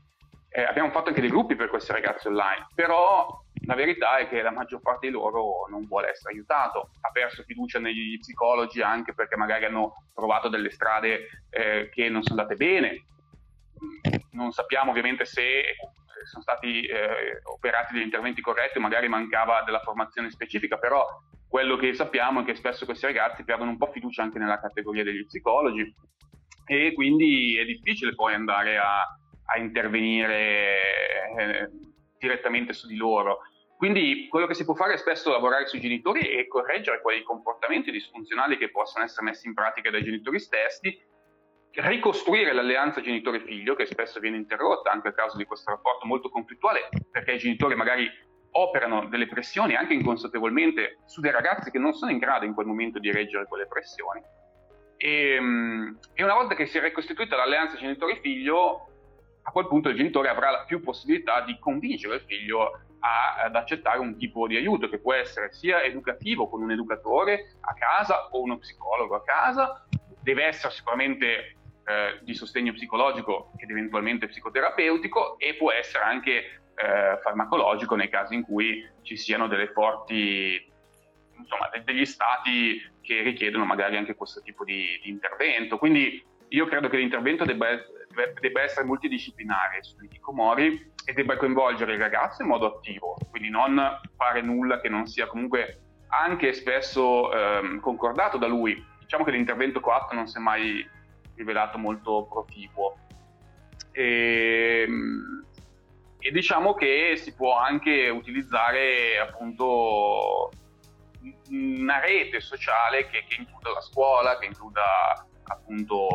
Eh, 0.50 0.63
abbiamo 0.63 0.89
fatto 0.91 1.10
anche 1.10 1.21
dei 1.21 1.30
gruppi 1.30 1.56
per 1.56 1.69
questi 1.69 1.91
ragazzi 1.91 2.28
online, 2.28 2.67
però 2.74 3.28
la 3.65 3.76
verità 3.76 4.17
è 4.17 4.28
che 4.28 4.41
la 4.41 4.52
maggior 4.52 4.82
parte 4.82 5.08
di 5.08 5.13
loro 5.13 5.67
non 5.69 5.86
vuole 5.86 6.10
essere 6.10 6.34
aiutato, 6.34 6.91
ha 7.02 7.10
perso 7.12 7.43
fiducia 7.43 7.80
negli 7.80 8.17
psicologi 8.19 8.82
anche 8.82 9.13
perché 9.13 9.36
magari 9.36 9.65
hanno 9.65 9.95
trovato 10.13 10.48
delle 10.48 10.69
strade 10.69 11.28
eh, 11.50 11.89
che 11.91 12.10
non 12.10 12.21
sono 12.24 12.39
andate 12.39 12.56
bene. 12.56 13.06
Non 14.32 14.52
sappiamo 14.52 14.92
ovviamente 14.92 15.26
se 15.26 15.76
sono 16.26 16.42
stati 16.42 16.82
eh, 16.82 17.42
operati 17.44 17.94
degli 17.94 18.04
interventi 18.04 18.42
corretti 18.42 18.78
o 18.78 18.82
magari 18.82 19.08
mancava 19.08 19.64
della 19.64 19.82
formazione 19.82 20.30
specifica, 20.30 20.78
però 20.78 21.06
quello 21.48 21.78
che 21.78 21.94
sappiamo 21.94 22.42
è 22.42 22.46
che 22.46 22.56
spesso 22.56 22.86
questi 22.86 23.06
ragazzi 23.06 23.44
perdono 23.44 23.72
un 23.72 23.78
po' 23.78 23.92
fiducia 23.92 24.24
anche 24.24 24.40
nella 24.40 24.60
categoria 24.60 25.04
degli 25.04 25.26
psicologi 25.26 25.94
e 26.66 26.94
quindi 26.94 27.58
è 27.58 27.66
difficile 27.66 28.16
poi 28.16 28.34
andare 28.34 28.78
a, 28.78 29.02
a 29.02 29.58
intervenire 29.58 30.78
eh, 31.38 31.70
direttamente 32.18 32.74
su 32.74 32.88
di 32.88 32.96
loro. 32.96 33.40
Quindi 33.78 34.28
quello 34.30 34.48
che 34.48 34.54
si 34.54 34.64
può 34.64 34.74
fare 34.74 34.94
è 34.94 34.98
spesso 34.98 35.32
lavorare 35.32 35.68
sui 35.68 35.82
genitori 35.82 36.22
e 36.22 36.48
correggere 36.48 37.02
quei 37.02 37.24
comportamenti 37.24 37.92
disfunzionali 37.92 38.58
che 38.58 38.72
possono 38.72 39.04
essere 39.04 39.26
messi 39.26 39.48
in 39.48 39.54
pratica 39.54 39.92
dai 39.92 40.04
genitori 40.04 40.40
stessi, 40.40 40.98
ricostruire 41.76 42.54
l'alleanza 42.54 43.02
genitore-figlio 43.02 43.76
che 43.76 43.86
spesso 43.86 44.20
viene 44.20 44.38
interrotta 44.38 44.92
anche 44.92 45.10
a 45.10 45.14
causa 45.14 45.38
di 45.38 45.46
questo 45.46 45.72
rapporto 45.72 46.06
molto 46.06 46.30
conflittuale 46.30 46.90
perché 47.12 47.34
i 47.34 47.38
genitori 47.38 47.76
magari 47.76 48.10
operano 48.52 49.08
delle 49.08 49.28
pressioni 49.28 49.76
anche 49.76 49.94
inconsapevolmente 49.94 51.00
su 51.06 51.20
dei 51.20 51.32
ragazzi 51.32 51.72
che 51.72 51.80
non 51.80 51.94
sono 51.94 52.12
in 52.12 52.18
grado 52.18 52.46
in 52.46 52.54
quel 52.54 52.68
momento 52.68 53.00
di 53.00 53.12
reggere 53.12 53.46
quelle 53.48 53.68
pressioni. 53.68 54.22
E, 54.98 55.36
ehm, 55.36 56.00
e 56.14 56.24
una 56.24 56.36
volta 56.36 56.56
che 56.56 56.66
si 56.66 56.78
è 56.78 56.82
ricostituita 56.82 57.36
l'alleanza 57.36 57.78
genitore-figlio 57.78 58.90
a 59.48 59.52
quel 59.52 59.68
punto 59.68 59.90
il 59.90 59.96
genitore 59.96 60.30
avrà 60.30 60.64
più 60.66 60.82
possibilità 60.82 61.42
di 61.42 61.60
convincere 61.60 62.16
il 62.16 62.22
figlio 62.22 62.80
a, 63.00 63.44
ad 63.44 63.56
accettare 63.56 64.00
un 64.00 64.18
tipo 64.18 64.48
di 64.48 64.56
aiuto 64.56 64.90
che 64.90 65.00
può 65.00 65.14
essere 65.14 65.52
sia 65.52 65.84
educativo 65.84 66.50
con 66.50 66.64
un 66.64 66.72
educatore 66.72 67.58
a 67.60 67.74
casa 67.74 68.30
o 68.32 68.42
uno 68.42 68.58
psicologo 68.58 69.16
a 69.16 69.24
casa, 69.24 69.86
deve 70.22 70.46
essere 70.46 70.74
sicuramente 70.74 71.58
eh, 71.86 72.19
di 72.21 72.34
sostegno 72.34 72.74
psicologico 72.74 73.52
ed 73.58 73.69
eventualmente 73.69 74.28
psicoterapeutico 74.28 75.38
e 75.39 75.56
può 75.56 75.71
essere 75.71 76.04
anche 76.04 76.32
eh, 76.76 77.19
farmacologico 77.21 77.95
nei 77.95 78.10
casi 78.10 78.36
in 78.36 78.43
cui 78.43 78.88
ci 79.02 79.15
siano 79.15 79.48
delle 79.48 79.71
forti, 79.71 80.71
insomma, 81.38 81.69
de- 81.71 81.84
degli 81.84 82.06
stati 82.06 82.82
che 83.02 83.21
richiedono 83.21 83.65
magari 83.65 83.98
anche 83.98 84.15
questo 84.15 84.41
tipo 84.41 84.63
di, 84.63 85.00
di 85.04 85.10
intervento. 85.10 85.78
Quindi 85.78 86.24
io 86.50 86.65
credo 86.65 86.89
che 86.89 86.98
l'intervento 86.98 87.45
debba 87.45 87.67
debba 88.39 88.62
essere 88.62 88.86
multidisciplinare 88.86 89.84
sui 89.84 90.06
Hikikomori 90.06 90.93
e 91.06 91.13
debba 91.13 91.38
coinvolgere 91.38 91.93
il 91.93 92.00
ragazzo 92.00 92.41
in 92.41 92.48
modo 92.48 92.78
attivo, 92.78 93.17
quindi 93.30 93.50
non 93.50 93.80
fare 94.15 94.41
nulla 94.41 94.80
che 94.80 94.89
non 94.89 95.06
sia 95.06 95.28
comunque 95.28 95.82
anche 96.08 96.54
spesso 96.54 97.32
ehm, 97.34 97.80
concordato 97.80 98.38
da 98.38 98.48
lui. 98.48 98.84
Diciamo 99.00 99.24
che 99.24 99.32
l'intervento 99.32 99.80
coatto 99.80 100.15
non 100.15 100.28
si 100.28 100.38
è 100.38 100.39
mai 100.39 100.88
rivelato 101.36 101.78
molto 101.78 102.28
proficuo. 102.30 102.98
E, 103.91 104.86
ehm, 104.88 105.45
e 106.19 106.32
diciamo 106.32 106.74
che 106.74 107.13
si 107.17 107.36
può 107.36 107.56
anche 107.56 108.10
utilizzare 108.10 109.19
appunto 109.19 110.50
una 111.50 112.00
rete 112.00 112.39
sociale 112.39 113.08
che, 113.08 113.26
che 113.28 113.36
includa 113.41 113.71
la 113.71 113.82
scuola, 113.82 114.38
che 114.39 114.48
includa 114.48 115.28
appunto 115.43 116.08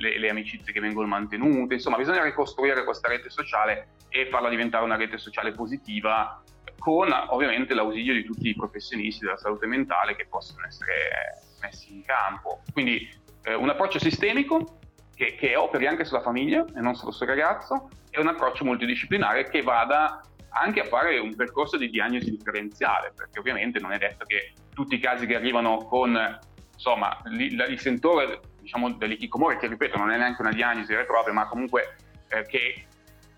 le, 0.00 0.18
le, 0.18 0.28
amicizie 0.28 0.72
che 0.72 0.80
vengono 0.80 1.06
mantenute, 1.06 1.74
insomma 1.74 1.96
bisogna 1.96 2.24
ricostruire 2.24 2.82
questa 2.84 3.08
rete 3.08 3.30
sociale 3.30 3.90
e 4.08 4.26
farla 4.28 4.48
diventare 4.48 4.84
una 4.84 4.96
rete 4.96 5.18
sociale 5.18 5.52
positiva 5.52 6.42
con 6.78 7.12
ovviamente 7.28 7.74
l'ausilio 7.74 8.14
di 8.14 8.24
tutti 8.24 8.48
i 8.48 8.56
professionisti 8.56 9.24
della 9.24 9.36
salute 9.36 9.66
mentale 9.66 10.16
che 10.16 10.26
possono 10.26 10.66
essere 10.66 11.44
messi 11.60 11.92
in 11.92 12.02
campo. 12.04 12.62
Quindi 12.72 13.08
eh, 13.42 13.54
un 13.54 13.68
approccio 13.68 13.98
sistemico 13.98 14.78
che, 15.14 15.34
che, 15.34 15.56
operi 15.56 15.86
anche 15.86 16.04
sulla 16.04 16.22
famiglia 16.22 16.64
e 16.74 16.80
non 16.80 16.94
solo 16.94 17.10
sul 17.10 17.26
ragazzo 17.26 17.88
e 18.10 18.20
un 18.20 18.28
approccio 18.28 18.64
multidisciplinare 18.64 19.48
che 19.48 19.62
vada 19.62 20.20
anche 20.50 20.80
a 20.80 20.84
fare 20.84 21.18
un 21.18 21.34
percorso 21.34 21.76
di 21.76 21.90
diagnosi 21.90 22.30
differenziale, 22.30 23.12
perché 23.14 23.38
ovviamente 23.38 23.78
non 23.78 23.92
è 23.92 23.98
detto 23.98 24.24
che 24.24 24.54
tutti 24.74 24.96
i 24.96 24.98
casi 24.98 25.26
che 25.26 25.36
arrivano 25.36 25.78
con 25.84 26.38
insomma 26.72 27.20
il 27.26 27.78
sentore 27.78 28.40
diciamo, 28.60 28.92
dell'ikikomori, 28.92 29.58
che 29.58 29.68
ripeto 29.68 29.98
non 29.98 30.10
è 30.10 30.16
neanche 30.16 30.40
una 30.40 30.52
diagnosi 30.52 30.88
vera 30.88 31.02
e 31.02 31.06
propria, 31.06 31.34
ma 31.34 31.46
comunque 31.46 31.96
eh, 32.28 32.42
che 32.46 32.86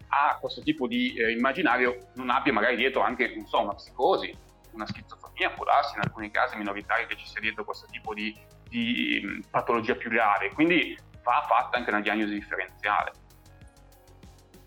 ha 0.09 0.37
questo 0.41 0.63
tipo 0.63 0.87
di 0.87 1.15
eh, 1.15 1.33
immaginario 1.33 2.11
non 2.15 2.31
abbia 2.31 2.53
magari 2.53 2.77
dietro 2.77 3.03
anche 3.03 3.35
so, 3.47 3.61
una 3.61 3.75
psicosi, 3.75 4.35
una 4.73 4.87
schizofrenia, 4.87 5.51
può 5.51 5.65
darsi 5.65 5.95
in 5.97 6.03
alcuni 6.03 6.31
casi 6.31 6.57
minoritari 6.57 7.07
che 7.07 7.17
ci 7.17 7.27
sia 7.27 7.41
dietro 7.41 7.65
questo 7.65 7.87
tipo 7.91 8.15
di, 8.15 8.35
di 8.73 9.45
patologia 9.51 9.95
più 9.95 10.09
grave, 10.09 10.51
quindi 10.53 10.99
va 11.23 11.45
fatta 11.47 11.77
anche 11.77 11.91
una 11.91 12.01
diagnosi 12.01 12.33
differenziale. 12.33 13.13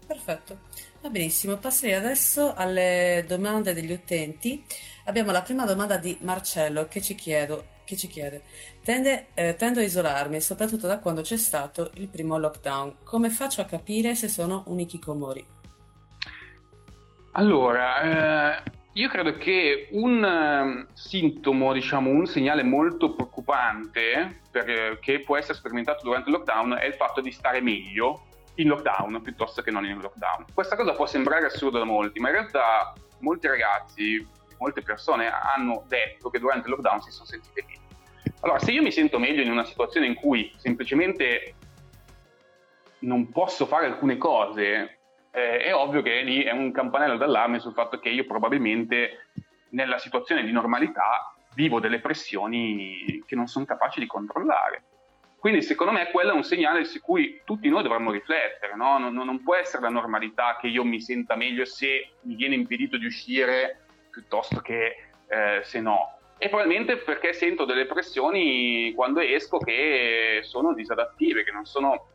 Perfetto, 0.06 0.60
va 1.02 1.10
benissimo. 1.10 1.58
Passerei 1.58 1.96
adesso 1.96 2.54
alle 2.54 3.26
domande 3.28 3.74
degli 3.74 3.92
utenti. 3.92 4.64
Abbiamo 5.06 5.32
la 5.32 5.42
prima 5.42 5.66
domanda 5.66 5.98
di 5.98 6.16
Marcello 6.22 6.88
che 6.88 7.02
ci, 7.02 7.16
chiedo, 7.16 7.66
che 7.84 7.98
ci 7.98 8.08
chiede: 8.08 8.44
Tende, 8.84 9.28
eh, 9.34 9.56
Tendo 9.56 9.80
a 9.80 9.84
isolarmi, 9.84 10.40
soprattutto 10.40 10.86
da 10.86 11.00
quando 11.00 11.22
c'è 11.22 11.38
stato 11.38 11.90
il 11.96 12.08
primo 12.08 12.38
lockdown. 12.38 12.98
Come 13.04 13.32
faccio 13.32 13.62
a 13.62 13.66
capire 13.66 14.14
se 14.14 14.30
sono 14.30 14.64
un 14.68 14.80
ikikomori? 14.80 15.46
Allora, 17.32 18.62
eh, 18.62 18.64
io 18.98 19.10
credo 19.10 19.36
che 19.36 19.90
un 19.92 20.24
uh, 20.24 20.94
sintomo, 20.94 21.74
diciamo, 21.74 22.10
un 22.10 22.26
segnale 22.28 22.64
molto 22.64 23.14
preoccupante 23.14 24.40
per, 24.50 25.00
che 25.00 25.20
può 25.20 25.36
essere 25.36 25.56
sperimentato 25.56 26.06
durante 26.06 26.30
il 26.30 26.36
lockdown 26.36 26.76
è 26.76 26.86
il 26.86 26.94
fatto 26.94 27.20
di 27.20 27.32
stare 27.32 27.60
meglio 27.60 28.28
in 28.56 28.70
lockdown 28.70 29.22
piuttosto 29.22 29.62
che 29.62 29.70
non 29.70 29.86
in 29.86 30.00
lockdown. 30.00 30.46
Questa 30.54 30.78
cosa 30.78 30.94
può 30.94 31.06
sembrare 31.08 31.46
assurda 31.46 31.80
da 31.80 31.84
molti, 31.84 32.22
ma 32.22 32.30
in 32.30 32.36
realtà 32.36 32.94
molti 33.20 33.48
ragazzi, 33.48 34.26
molte 34.60 34.82
persone 34.82 35.30
hanno 35.30 35.84
detto 35.90 36.30
che 36.30 36.40
durante 36.40 36.70
il 36.70 36.76
lockdown 36.76 37.02
si 37.02 37.12
sono 37.12 37.26
sentite 37.26 37.66
meglio. 37.68 37.82
Allora, 38.42 38.60
se 38.60 38.72
io 38.72 38.82
mi 38.82 38.92
sento 38.94 39.20
meglio 39.20 39.42
in 39.42 39.52
una 39.52 39.66
situazione 39.66 40.08
in 40.08 40.14
cui 40.14 40.54
semplicemente 40.56 41.56
non 43.00 43.30
posso 43.30 43.66
fare 43.66 43.88
alcune 43.88 44.16
cose, 44.16 44.95
eh, 45.36 45.58
è 45.60 45.76
ovvio 45.76 46.02
che 46.02 46.22
lì 46.22 46.44
è 46.44 46.52
un 46.52 46.72
campanello 46.72 47.18
d'allarme 47.18 47.60
sul 47.60 47.74
fatto 47.74 48.00
che 48.00 48.10
io 48.10 48.26
probabilmente 48.26 49.28
nella 49.70 49.98
situazione 49.98 50.44
di 50.44 50.52
normalità 50.52 51.36
vivo 51.54 51.82
delle 51.82 52.00
pressioni 52.00 53.24
che 53.26 53.36
non 53.36 53.48
sono 53.48 53.66
capaci 53.66 54.00
di 54.00 54.08
controllare. 54.08 54.84
Quindi 55.38 55.62
secondo 55.62 55.92
me 55.92 56.10
quello 56.10 56.32
è 56.32 56.34
un 56.34 56.44
segnale 56.44 56.86
su 56.86 57.02
cui 57.02 57.42
tutti 57.44 57.70
noi 57.70 57.84
dovremmo 57.84 58.12
riflettere, 58.12 58.76
no? 58.76 58.98
non, 58.98 59.14
non, 59.14 59.44
può 59.44 59.56
essere 59.56 59.84
la 59.84 59.90
normalità 59.90 60.58
che 60.60 60.68
io 60.68 60.84
mi 60.84 61.00
senta 61.00 61.36
meglio 61.36 61.66
se 61.66 62.14
mi 62.22 62.36
viene 62.36 62.56
impedito 62.56 62.98
di 62.98 63.06
uscire 63.06 63.86
piuttosto 64.10 64.60
che 64.62 65.10
eh, 65.28 65.60
se 65.64 65.82
no. 65.82 66.18
E 66.38 66.50
probabilmente 66.50 66.98
perché 66.98 67.34
sento 67.34 67.64
delle 67.66 67.86
pressioni 67.86 68.94
quando 68.94 69.20
esco 69.20 69.58
che 69.58 70.40
sono 70.44 70.74
disadattive, 70.74 71.44
che 71.44 71.52
non 71.52 71.66
sono, 71.66 72.08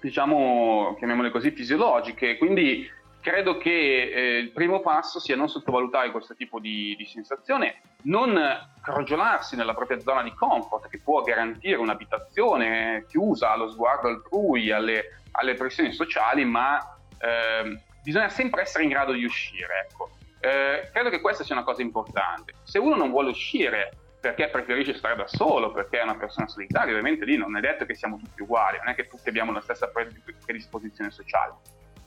diciamo, 0.00 0.94
chiamiamole 0.98 1.30
così, 1.30 1.50
fisiologiche. 1.50 2.36
Quindi 2.36 2.88
credo 3.20 3.58
che 3.58 3.70
eh, 3.70 4.38
il 4.38 4.50
primo 4.50 4.80
passo 4.80 5.20
sia 5.20 5.36
non 5.36 5.48
sottovalutare 5.48 6.10
questo 6.10 6.34
tipo 6.34 6.58
di, 6.58 6.94
di, 6.96 7.04
sensazione, 7.04 7.82
non 8.02 8.38
crogiolarsi 8.82 9.56
nella 9.56 9.74
propria 9.74 10.00
zona 10.00 10.22
di 10.22 10.32
comfort 10.34 10.88
che 10.88 11.00
può 11.02 11.22
garantire 11.22 11.76
un'abitazione 11.76 13.04
chiusa 13.08 13.52
allo 13.52 13.70
sguardo 13.70 14.08
altrui, 14.08 14.70
alle, 14.70 15.20
alle 15.32 15.54
pressioni 15.54 15.92
sociali, 15.92 16.44
ma 16.44 16.78
eh, 17.18 17.78
bisogna 18.02 18.30
sempre 18.30 18.62
essere 18.62 18.84
in 18.84 18.90
grado 18.90 19.12
di 19.12 19.24
uscire. 19.24 19.86
Ecco. 19.88 20.10
Eh, 20.40 20.88
credo 20.90 21.10
che 21.10 21.20
questa 21.20 21.44
sia 21.44 21.54
una 21.54 21.64
cosa 21.64 21.82
importante. 21.82 22.54
Se 22.62 22.78
uno 22.78 22.96
non 22.96 23.10
vuole 23.10 23.30
uscire 23.30 23.92
perché 24.20 24.48
preferisce 24.48 24.94
stare 24.94 25.16
da 25.16 25.26
solo, 25.26 25.72
perché 25.72 26.00
è 26.00 26.02
una 26.02 26.16
persona 26.16 26.46
solitaria, 26.46 26.90
ovviamente 26.90 27.24
lì 27.24 27.36
non 27.36 27.56
è 27.56 27.60
detto 27.60 27.86
che 27.86 27.94
siamo 27.94 28.18
tutti 28.18 28.42
uguali, 28.42 28.76
non 28.78 28.88
è 28.88 28.94
che 28.94 29.06
tutti 29.06 29.28
abbiamo 29.28 29.52
la 29.52 29.60
stessa 29.60 29.90
predisposizione 29.90 31.10
sociale 31.10 31.54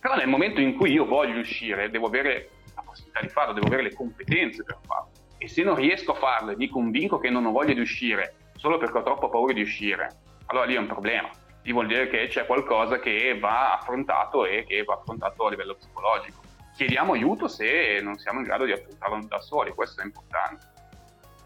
però 0.04 0.16
nel 0.16 0.28
momento 0.28 0.60
in 0.60 0.76
cui 0.76 0.92
io 0.92 1.06
voglio 1.06 1.40
uscire, 1.40 1.90
devo 1.90 2.08
avere 2.08 2.50
la 2.76 2.82
possibilità 2.82 3.22
di 3.22 3.30
farlo, 3.30 3.54
devo 3.54 3.68
avere 3.68 3.84
le 3.84 3.94
competenze 3.94 4.62
per 4.66 4.78
farlo. 4.86 5.12
E 5.38 5.48
se 5.48 5.64
non 5.64 5.76
riesco 5.76 6.12
a 6.12 6.16
farlo 6.16 6.52
e 6.52 6.58
mi 6.58 6.68
convinco 6.68 7.20
che 7.20 7.30
non 7.30 7.46
ho 7.46 7.52
voglia 7.52 7.74
di 7.74 7.80
uscire 7.80 8.36
solo 8.58 8.78
perché 8.78 8.98
ho 8.98 9.02
troppa 9.02 9.30
paura 9.30 9.54
di 9.54 9.62
uscire, 9.62 10.10
allora 10.48 10.66
lì 10.66 10.76
è 10.76 10.78
un 10.78 10.88
problema. 10.88 11.30
Lì 11.62 11.72
vuol 11.72 11.88
dire 11.88 12.10
che 12.10 12.28
c'è 12.28 12.46
qualcosa 12.46 13.00
che 13.00 13.40
va 13.40 13.78
affrontato 13.78 14.46
e 14.46 14.66
che 14.66 14.84
va 14.84 14.96
affrontato 14.96 15.46
a 15.46 15.50
livello 15.50 15.76
psicologico. 15.76 16.42
Chiediamo 16.76 17.14
aiuto 17.14 17.48
se 17.48 18.02
non 18.02 18.18
siamo 18.18 18.40
in 18.40 18.46
grado 18.46 18.66
di 18.66 18.74
affrontarlo 18.74 19.26
da 19.26 19.40
soli, 19.40 19.72
questo 19.72 20.02
è 20.02 20.04
importante. 20.04 20.73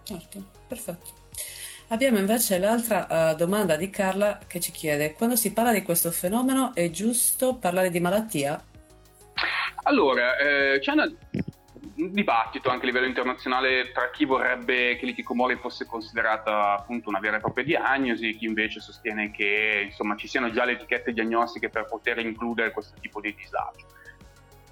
Certo, 0.07 0.41
perfetto. 0.65 1.09
Abbiamo 1.89 2.17
invece 2.17 2.59
l'altra 2.59 3.07
uh, 3.09 3.35
domanda 3.35 3.75
di 3.75 3.89
Carla 3.89 4.39
che 4.47 4.61
ci 4.61 4.71
chiede: 4.71 5.11
quando 5.11 5.35
si 5.35 5.51
parla 5.51 5.73
di 5.73 5.81
questo 5.81 6.11
fenomeno 6.11 6.73
è 6.73 6.89
giusto 6.91 7.55
parlare 7.55 7.89
di 7.89 7.99
malattia? 7.99 8.63
Allora, 9.83 10.37
eh, 10.37 10.79
c'è 10.79 10.93
una, 10.93 11.03
un 11.03 12.11
dibattito 12.13 12.69
anche 12.69 12.83
a 12.83 12.87
livello 12.87 13.05
internazionale 13.05 13.91
tra 13.91 14.09
chi 14.09 14.23
vorrebbe 14.23 14.95
che 14.95 15.05
l'ikikomori 15.05 15.57
fosse 15.57 15.85
considerata 15.85 16.77
appunto 16.77 17.09
una 17.09 17.19
vera 17.19 17.35
e 17.35 17.41
propria 17.41 17.65
diagnosi, 17.65 18.35
chi 18.37 18.45
invece 18.45 18.79
sostiene 18.79 19.31
che 19.31 19.87
insomma, 19.87 20.15
ci 20.15 20.27
siano 20.27 20.51
già 20.51 20.63
le 20.63 20.73
etichette 20.73 21.11
diagnostiche 21.11 21.69
per 21.69 21.85
poter 21.85 22.19
includere 22.19 22.71
questo 22.71 22.95
tipo 23.01 23.19
di 23.19 23.35
disagio. 23.35 23.87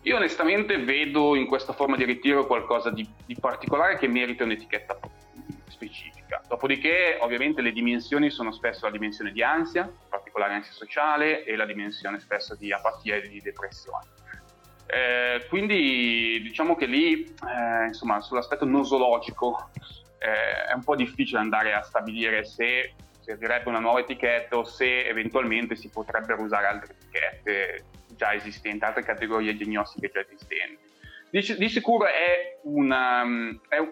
Io 0.03 0.15
onestamente 0.15 0.77
vedo 0.77 1.35
in 1.35 1.45
questa 1.45 1.73
forma 1.73 1.97
di 1.97 2.05
ritiro 2.05 2.45
qualcosa 2.45 2.89
di, 2.89 3.05
di 3.25 3.35
particolare 3.37 3.97
che 3.97 4.07
merita 4.07 4.45
un'etichetta 4.45 4.93
specifica 4.93 5.24
specifica. 5.75 6.41
Dopodiché, 6.47 7.17
ovviamente, 7.19 7.61
le 7.61 7.71
dimensioni 7.71 8.29
sono 8.29 8.51
spesso 8.51 8.85
la 8.85 8.91
dimensione 8.91 9.31
di 9.31 9.43
ansia, 9.43 9.83
in 9.83 10.09
particolare 10.09 10.53
ansia 10.53 10.73
sociale, 10.73 11.43
e 11.43 11.55
la 11.55 11.65
dimensione 11.65 12.19
spesso 12.19 12.55
di 12.55 12.71
apatia 12.71 13.15
e 13.15 13.27
di 13.27 13.39
depressione. 13.41 14.07
Eh, 14.87 15.45
quindi 15.49 16.39
diciamo 16.41 16.75
che 16.75 16.85
lì, 16.85 17.23
eh, 17.23 17.85
insomma, 17.87 18.21
sull'aspetto 18.21 18.65
nosologico 18.65 19.69
eh, 20.19 20.65
è 20.69 20.73
un 20.73 20.83
po' 20.83 20.95
difficile 20.95 21.39
andare 21.39 21.73
a 21.73 21.81
stabilire 21.81 22.45
se 22.45 22.93
servirebbe 23.19 23.69
una 23.69 23.79
nuova 23.79 23.99
etichetta 23.99 24.57
o 24.57 24.63
se 24.63 25.07
eventualmente 25.07 25.75
si 25.75 25.89
potrebbero 25.89 26.43
usare 26.43 26.67
altre 26.67 26.93
etichette 26.93 27.85
già 28.15 28.33
esistenti, 28.33 28.83
altre 28.85 29.03
categorie 29.03 29.55
diagnostiche 29.55 30.11
già 30.13 30.21
esistenti. 30.21 30.83
Di, 31.31 31.55
di 31.57 31.69
sicuro 31.69 32.05
è, 32.05 32.59
una, 32.63 33.23
è, 33.67 33.77
un, 33.79 33.91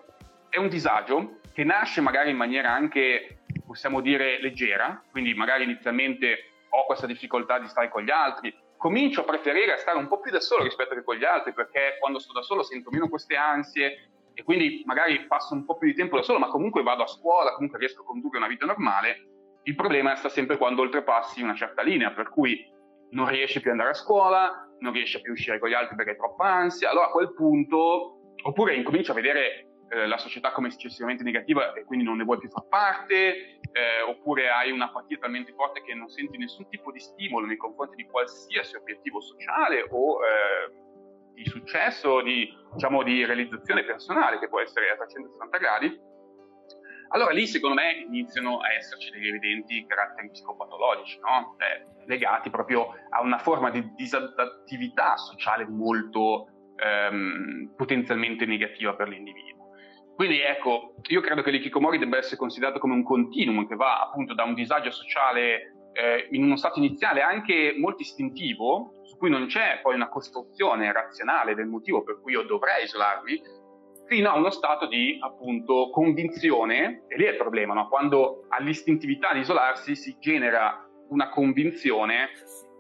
è 0.50 0.58
un 0.58 0.70
disagio 0.70 1.40
che 1.54 1.64
nasce 1.64 2.02
magari 2.02 2.32
in 2.32 2.38
maniera 2.38 2.72
anche, 2.74 3.44
possiamo 3.66 4.02
dire, 4.02 4.42
leggera, 4.42 5.02
quindi 5.12 5.34
magari 5.34 5.64
inizialmente 5.64 6.52
ho 6.70 6.86
questa 6.86 7.06
difficoltà 7.06 7.60
di 7.60 7.68
stare 7.68 7.90
con 7.90 8.02
gli 8.02 8.10
altri, 8.10 8.54
comincio 8.78 9.22
a 9.22 9.24
preferire 9.24 9.78
stare 9.78 9.98
un 9.98 10.08
po' 10.08 10.20
più 10.20 10.32
da 10.32 10.40
solo 10.40 10.64
rispetto 10.64 10.96
che 10.96 11.04
con 11.04 11.16
gli 11.16 11.24
altri, 11.24 11.54
perché 11.54 11.98
quando 12.00 12.20
sto 12.20 12.34
da 12.34 12.42
solo 12.42 12.64
sento 12.64 12.90
meno 12.90 13.08
queste 13.08 13.36
ansie 13.36 14.10
e 14.34 14.44
quindi 14.44 14.82
magari 14.86 15.26
passo 15.28 15.54
un 15.54 15.64
po' 15.64 15.78
più 15.78 15.88
di 15.88 15.94
tempo 15.94 16.16
da 16.16 16.24
solo, 16.24 16.40
ma 16.40 16.48
comunque 16.48 16.82
vado 16.82 17.04
a 17.04 17.08
scuola, 17.08 17.54
comunque 17.54 17.78
riesco 17.78 18.02
a 18.02 18.06
condurre 18.06 18.40
una 18.40 18.48
vita 18.48 18.66
normale. 18.66 19.28
Il 19.64 19.76
problema 19.76 20.16
sta 20.16 20.28
sempre 20.28 20.58
quando 20.58 20.82
oltrepassi 20.82 21.42
una 21.42 21.56
certa 21.56 21.84
linea, 21.84 22.12
per 22.12 22.30
cui 22.30 22.68
non 23.12 23.30
riesci 23.30 23.62
più 23.62 23.70
ad 23.70 23.78
andare 23.78 23.92
a 23.92 24.00
scuola, 24.00 24.68
non 24.80 24.92
riesci 24.92 25.22
più 25.22 25.32
a 25.32 25.36
uscire 25.36 25.60
con 25.60 25.70
gli 25.70 25.74
altri 25.74 25.96
perché 25.96 26.12
hai 26.12 26.18
troppa 26.18 26.46
ansia, 26.46 26.90
allora 26.90 27.06
a 27.06 27.12
quel 27.12 27.32
punto, 27.34 28.34
oppure 28.44 28.76
incomincio 28.76 29.12
a 29.12 29.16
vedere 29.16 29.73
eh, 29.94 30.08
la 30.08 30.18
società 30.18 30.52
come 30.52 30.70
eccessivamente 30.70 31.24
negativa 31.24 31.74
e 31.74 31.84
quindi 31.84 32.04
non 32.04 32.18
ne 32.18 32.24
vuoi 32.24 32.40
più 32.40 32.50
far 32.50 32.68
parte, 32.68 33.60
eh, 33.72 34.02
oppure 34.08 34.50
hai 34.50 34.72
un'apatia 34.72 35.18
talmente 35.18 35.54
forte 35.54 35.82
che 35.84 35.94
non 35.94 36.10
senti 36.10 36.38
nessun 36.38 36.68
tipo 36.70 36.92
di 36.92 37.00
stimolo 37.00 37.46
nei 37.46 37.58
confronti 37.58 37.96
di 37.96 38.06
qualsiasi 38.06 38.76
obiettivo 38.76 39.22
sociale 39.22 39.86
o 39.90 40.20
eh, 40.24 41.32
di 41.34 41.46
successo, 41.46 42.22
di, 42.22 42.52
diciamo, 42.74 43.04
di 43.04 43.26
realizzazione 43.26 43.84
personale 43.84 44.40
che 44.40 44.50
può 44.50 44.60
essere 44.60 44.90
a 44.92 44.96
360 44.96 45.58
gradi, 45.58 46.00
allora 47.10 47.32
lì 47.32 47.46
secondo 47.46 47.76
me 47.76 47.92
iniziano 47.92 48.60
a 48.60 48.74
esserci 48.74 49.12
degli 49.12 49.28
evidenti 49.28 49.86
caratteri 49.86 50.32
psicopatologici, 50.32 51.20
no? 51.20 51.56
cioè, 51.60 51.86
legati 52.08 52.50
proprio 52.50 52.96
a 53.10 53.22
una 53.22 53.38
forma 53.38 53.70
di 53.70 53.94
disadattività 53.96 55.16
sociale 55.18 55.68
molto 55.68 56.48
ehm, 56.76 57.74
potenzialmente 57.76 58.46
negativa 58.46 58.96
per 58.96 59.10
l'individuo. 59.10 59.53
Quindi 60.16 60.42
ecco, 60.42 60.96
io 61.08 61.22
credo 61.22 61.42
che 61.42 61.52
l'ikikomori 61.52 61.98
debba 61.98 62.18
essere 62.18 62.38
considerato 62.38 62.80
come 62.80 62.94
un 62.94 63.04
continuum 63.04 63.68
che 63.68 63.76
va 63.76 64.02
appunto 64.02 64.34
da 64.34 64.44
un 64.44 64.54
disagio 64.54 64.92
sociale 64.92 65.74
eh, 65.94 66.28
in 66.32 66.44
uno 66.44 66.56
stato 66.56 66.80
iniziale 66.80 67.22
anche 67.22 67.74
molto 67.78 68.02
istintivo, 68.02 69.00
su 69.04 69.18
cui 69.18 69.30
non 69.30 69.48
c'è 69.48 69.80
poi 69.82 69.96
una 69.96 70.10
costruzione 70.10 70.92
razionale 70.92 71.56
del 71.56 71.68
motivo 71.68 72.04
per 72.04 72.20
cui 72.22 72.34
io 72.34 72.44
dovrei 72.44 72.84
isolarmi, 72.84 73.42
fino 74.06 74.30
a 74.30 74.36
uno 74.36 74.50
stato 74.50 74.88
di 74.88 75.18
appunto 75.22 75.90
convinzione, 75.92 77.04
e 77.08 77.18
lì 77.18 77.24
è 77.24 77.32
il 77.32 77.38
problema, 77.38 77.74
no? 77.74 77.88
quando 77.88 78.46
all'istintività 78.50 79.34
di 79.34 79.40
isolarsi 79.40 79.96
si 79.96 80.18
genera 80.20 80.88
una 81.10 81.30
convinzione 81.30 82.30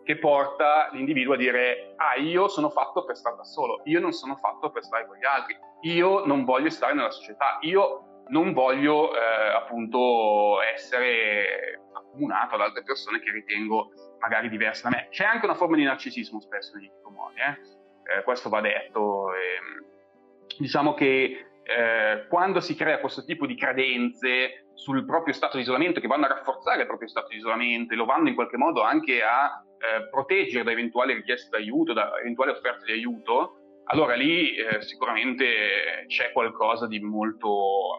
che 0.03 0.17
porta 0.17 0.89
l'individuo 0.91 1.35
a 1.35 1.37
dire 1.37 1.93
ah 1.95 2.19
io 2.19 2.49
sono 2.49 2.69
fatto 2.69 3.05
per 3.05 3.15
stare 3.15 3.37
da 3.37 3.43
solo, 3.43 3.81
io 3.85 3.99
non 3.99 4.11
sono 4.11 4.35
fatto 4.35 4.69
per 4.69 4.83
stare 4.83 5.07
con 5.07 5.15
gli 5.17 5.25
altri, 5.25 5.55
io 5.83 6.25
non 6.25 6.43
voglio 6.43 6.69
stare 6.69 6.93
nella 6.93 7.11
società, 7.11 7.57
io 7.61 8.23
non 8.27 8.53
voglio 8.53 9.13
eh, 9.13 9.53
appunto 9.55 10.61
essere 10.61 11.81
accomunato 11.93 12.55
ad 12.55 12.61
altre 12.61 12.83
persone 12.83 13.19
che 13.19 13.31
ritengo 13.31 13.91
magari 14.19 14.49
diverse 14.49 14.83
da 14.83 14.89
me. 14.89 15.07
C'è 15.09 15.25
anche 15.25 15.45
una 15.45 15.55
forma 15.55 15.75
di 15.75 15.83
narcisismo 15.83 16.39
spesso 16.39 16.75
negli 16.75 16.85
ikikomori, 16.85 17.35
eh? 17.35 18.17
eh? 18.17 18.23
questo 18.23 18.49
va 18.49 18.61
detto. 18.61 19.33
E, 19.33 20.57
diciamo 20.57 20.93
che 20.93 21.45
eh, 21.63 22.27
quando 22.27 22.59
si 22.59 22.75
crea 22.75 22.99
questo 22.99 23.23
tipo 23.25 23.45
di 23.45 23.55
credenze 23.55 24.67
sul 24.73 25.05
proprio 25.05 25.33
stato 25.33 25.57
di 25.57 25.63
isolamento, 25.63 25.99
che 25.99 26.07
vanno 26.07 26.25
a 26.25 26.29
rafforzare 26.29 26.81
il 26.81 26.87
proprio 26.87 27.07
stato 27.07 27.27
di 27.29 27.37
isolamento 27.37 27.93
e 27.93 27.97
lo 27.97 28.05
vanno 28.05 28.29
in 28.29 28.35
qualche 28.35 28.57
modo 28.57 28.81
anche 28.81 29.21
a 29.21 29.63
eh, 29.77 30.07
proteggere 30.09 30.63
da 30.63 30.71
eventuali 30.71 31.13
richieste 31.13 31.49
d'aiuto, 31.49 31.93
da 31.93 32.17
eventuali 32.19 32.51
offerte 32.51 32.85
di 32.85 32.93
aiuto, 32.93 33.62
allora 33.85 34.15
lì 34.15 34.55
eh, 34.55 34.81
sicuramente 34.81 36.05
c'è 36.07 36.31
qualcosa 36.31 36.87
di 36.87 36.99
molto 36.99 37.97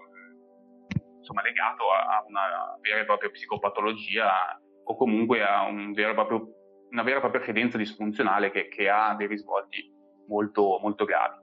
insomma, 1.18 1.42
legato 1.42 1.90
a, 1.90 2.18
a, 2.18 2.24
una 2.26 2.78
vera 2.80 3.00
e 3.00 3.04
propria 3.04 3.30
psicopatologia 3.30 4.60
o 4.84 4.96
comunque 4.96 5.42
a 5.42 5.62
un 5.62 5.92
proprio, 5.92 6.48
una 6.90 7.02
vera 7.02 7.16
e 7.16 7.20
propria 7.20 7.40
credenza 7.40 7.78
disfunzionale 7.78 8.50
che, 8.50 8.68
che 8.68 8.88
ha 8.88 9.14
dei 9.14 9.26
risvolti 9.26 9.92
molto, 10.28 10.78
molto 10.80 11.04
gravi. 11.04 11.42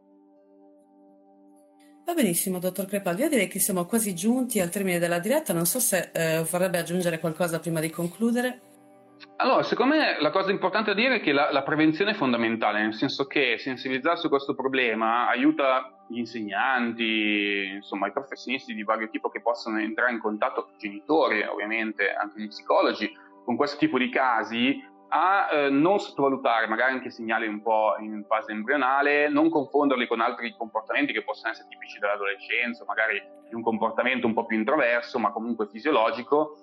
Va 2.06 2.14
benissimo, 2.14 2.60
dottor 2.60 2.88
Crepaldi. 2.88 3.22
Io 3.22 3.30
direi 3.30 3.48
che 3.48 3.60
siamo 3.60 3.86
quasi 3.86 4.16
giunti 4.16 4.60
al 4.60 4.70
termine 4.70 5.00
della 5.00 5.20
diretta. 5.20 5.54
Non 5.54 5.66
so 5.66 5.80
se 5.80 6.10
eh, 6.14 6.44
vorrebbe 6.50 6.80
aggiungere 6.80 7.20
qualcosa 7.20 7.60
prima 7.60 7.80
di 7.80 7.90
concludere. 7.90 8.71
Allora, 9.38 9.64
secondo 9.64 9.96
me 9.96 10.18
la 10.20 10.30
cosa 10.30 10.52
importante 10.52 10.94
da 10.94 11.00
dire 11.00 11.16
è 11.16 11.20
che 11.22 11.32
la, 11.32 11.52
la, 11.52 11.64
prevenzione 11.64 12.12
è 12.12 12.14
fondamentale, 12.14 12.82
nel 12.82 12.94
senso 12.94 13.26
che 13.26 13.58
sensibilizzarsi 13.58 14.24
su 14.24 14.30
questo 14.30 14.54
problema 14.54 15.28
aiuta 15.28 16.06
gli 16.08 16.20
insegnanti, 16.20 17.72
insomma 17.76 18.08
i 18.08 18.12
professionisti 18.12 18.74
di 18.74 18.84
vario 18.84 19.10
tipo 19.10 19.30
che 19.30 19.42
possono 19.42 19.80
entrare 19.80 20.12
in 20.12 20.20
contatto 20.20 20.64
con 20.64 20.74
i 20.76 20.78
genitori, 20.78 21.42
ovviamente 21.44 22.14
anche 22.14 22.42
gli 22.42 22.48
psicologi, 22.48 23.12
con 23.44 23.56
questo 23.56 23.78
tipo 23.78 23.98
di 23.98 24.10
casi 24.10 24.90
a 25.14 25.50
eh, 25.52 25.70
non 25.70 26.00
sottovalutare 26.00 26.68
magari 26.68 26.94
anche 26.94 27.10
segnali 27.10 27.48
un 27.48 27.62
po' 27.62 27.96
in 28.00 28.24
fase 28.28 28.52
embrionale, 28.52 29.28
non 29.28 29.50
confonderli 29.50 30.08
con 30.08 30.22
altri 30.22 30.56
comportamenti 30.56 31.12
che 31.12 31.24
possono 31.24 31.52
essere 31.52 31.68
tipici 31.68 32.00
dell'adolescenza, 32.00 32.86
magari 32.88 33.22
di 33.50 33.56
un 33.56 33.62
comportamento 33.62 34.28
un 34.28 34.34
po' 34.34 34.46
più 34.46 34.58
introverso, 34.58 35.20
ma 35.20 35.32
comunque 35.32 35.68
fisiologico, 35.68 36.56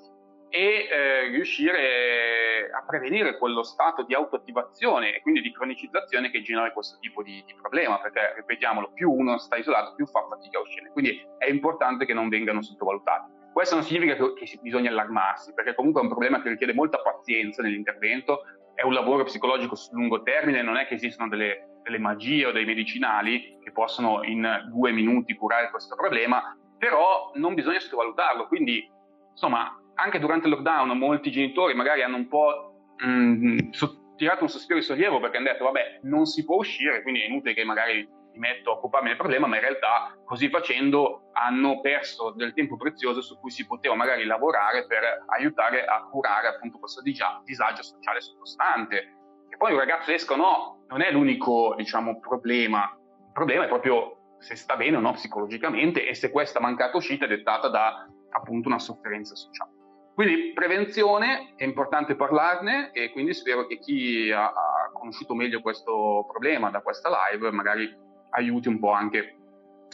e 0.50 0.88
eh, 0.90 1.28
riuscire 1.28 2.70
a 2.72 2.84
prevenire 2.86 3.38
quello 3.38 3.62
stato 3.62 4.02
di 4.02 4.14
autoattivazione 4.14 5.14
e 5.14 5.20
quindi 5.20 5.40
di 5.40 5.52
cronicizzazione 5.52 6.30
che 6.30 6.42
genera 6.42 6.72
questo 6.72 6.98
tipo 7.00 7.22
di, 7.22 7.42
di, 7.46 7.54
problema, 7.54 8.00
perché 8.00 8.34
ripetiamolo, 8.36 8.92
più 8.92 9.10
uno 9.10 9.38
sta 9.38 9.56
isolato, 9.56 9.94
più 9.94 10.06
fa 10.06 10.26
fatica 10.28 10.58
a 10.58 10.62
uscire. 10.62 10.90
Quindi 10.90 11.20
è 11.38 11.48
importante 11.48 12.04
che 12.04 12.14
non 12.14 12.28
vengano 12.28 12.62
sottovalutati. 12.62 13.36
Questo 13.52 13.74
non 13.74 13.84
significa 13.84 14.14
che, 14.14 14.32
che 14.34 14.58
bisogna 14.62 14.90
allarmarsi, 14.90 15.52
perché 15.52 15.74
comunque 15.74 16.00
è 16.00 16.04
un 16.04 16.10
problema 16.10 16.40
che 16.40 16.50
richiede 16.50 16.74
molta 16.74 16.98
pazienza 16.98 17.62
nell'intervento, 17.62 18.42
è 18.74 18.82
un 18.82 18.92
lavoro 18.92 19.24
psicologico 19.24 19.74
su 19.74 19.94
lungo 19.94 20.22
termine, 20.22 20.62
non 20.62 20.76
è 20.76 20.86
che 20.86 20.94
esistono 20.94 21.28
delle, 21.28 21.80
delle 21.82 21.98
magie 21.98 22.46
o 22.46 22.52
dei 22.52 22.64
medicinali 22.64 23.58
che 23.60 23.72
possono 23.72 24.22
in 24.22 24.66
due 24.70 24.92
minuti 24.92 25.34
curare 25.34 25.70
questo 25.70 25.96
problema, 25.96 26.56
però 26.78 27.32
non 27.34 27.54
bisogna 27.54 27.80
sottovalutarlo. 27.80 28.46
Quindi, 28.46 28.88
insomma, 29.32 29.76
anche 30.00 30.18
durante 30.18 30.46
il 30.46 30.52
lockdown 30.52 30.96
molti 30.96 31.30
genitori 31.30 31.74
magari 31.74 32.02
hanno 32.02 32.16
un 32.16 32.28
po' 32.28 32.92
mh, 32.96 33.70
tirato 34.16 34.42
un 34.44 34.48
sospiro 34.48 34.78
di 34.78 34.84
sollievo 34.84 35.20
perché 35.20 35.36
hanno 35.36 35.50
detto 35.50 35.64
vabbè 35.64 36.00
non 36.02 36.26
si 36.26 36.44
può 36.44 36.56
uscire, 36.56 37.02
quindi 37.02 37.22
è 37.22 37.26
inutile 37.26 37.54
che 37.54 37.64
magari 37.64 38.08
mi 38.32 38.38
metto 38.38 38.70
a 38.70 38.74
occuparmi 38.74 39.08
del 39.08 39.16
problema, 39.16 39.46
ma 39.46 39.56
in 39.56 39.62
realtà 39.62 40.16
così 40.24 40.48
facendo 40.48 41.30
hanno 41.32 41.80
perso 41.80 42.32
del 42.32 42.52
tempo 42.52 42.76
prezioso 42.76 43.20
su 43.20 43.38
cui 43.38 43.50
si 43.50 43.66
poteva 43.66 43.94
magari 43.94 44.24
lavorare 44.24 44.86
per 44.86 45.24
aiutare 45.26 45.84
a 45.84 46.02
curare 46.10 46.48
appunto 46.48 46.78
questo 46.78 47.00
disagio 47.02 47.82
sociale 47.82 48.20
sottostante. 48.20 49.14
E 49.48 49.56
poi 49.56 49.72
un 49.72 49.78
ragazzo 49.78 50.12
esco 50.12 50.36
no, 50.36 50.84
non 50.88 51.00
è 51.00 51.10
l'unico 51.10 51.74
diciamo, 51.76 52.20
problema, 52.20 52.96
il 53.26 53.32
problema 53.32 53.64
è 53.64 53.68
proprio 53.68 54.36
se 54.38 54.54
sta 54.54 54.76
bene 54.76 54.96
o 54.96 55.00
no 55.00 55.12
psicologicamente 55.12 56.06
e 56.06 56.14
se 56.14 56.30
questa 56.30 56.60
mancata 56.60 56.96
uscita 56.96 57.24
è 57.24 57.28
dettata 57.28 57.68
da 57.68 58.06
appunto 58.30 58.68
una 58.68 58.78
sofferenza 58.78 59.34
sociale. 59.34 59.77
Quindi 60.18 60.52
prevenzione, 60.52 61.52
è 61.54 61.62
importante 61.62 62.16
parlarne 62.16 62.90
e 62.90 63.12
quindi 63.12 63.32
spero 63.34 63.68
che 63.68 63.78
chi 63.78 64.32
ha, 64.32 64.46
ha 64.46 64.90
conosciuto 64.92 65.32
meglio 65.32 65.60
questo 65.60 66.26
problema 66.28 66.70
da 66.70 66.80
questa 66.80 67.08
live 67.08 67.52
magari 67.52 67.88
aiuti 68.30 68.66
un 68.66 68.80
po' 68.80 68.90
anche 68.90 69.36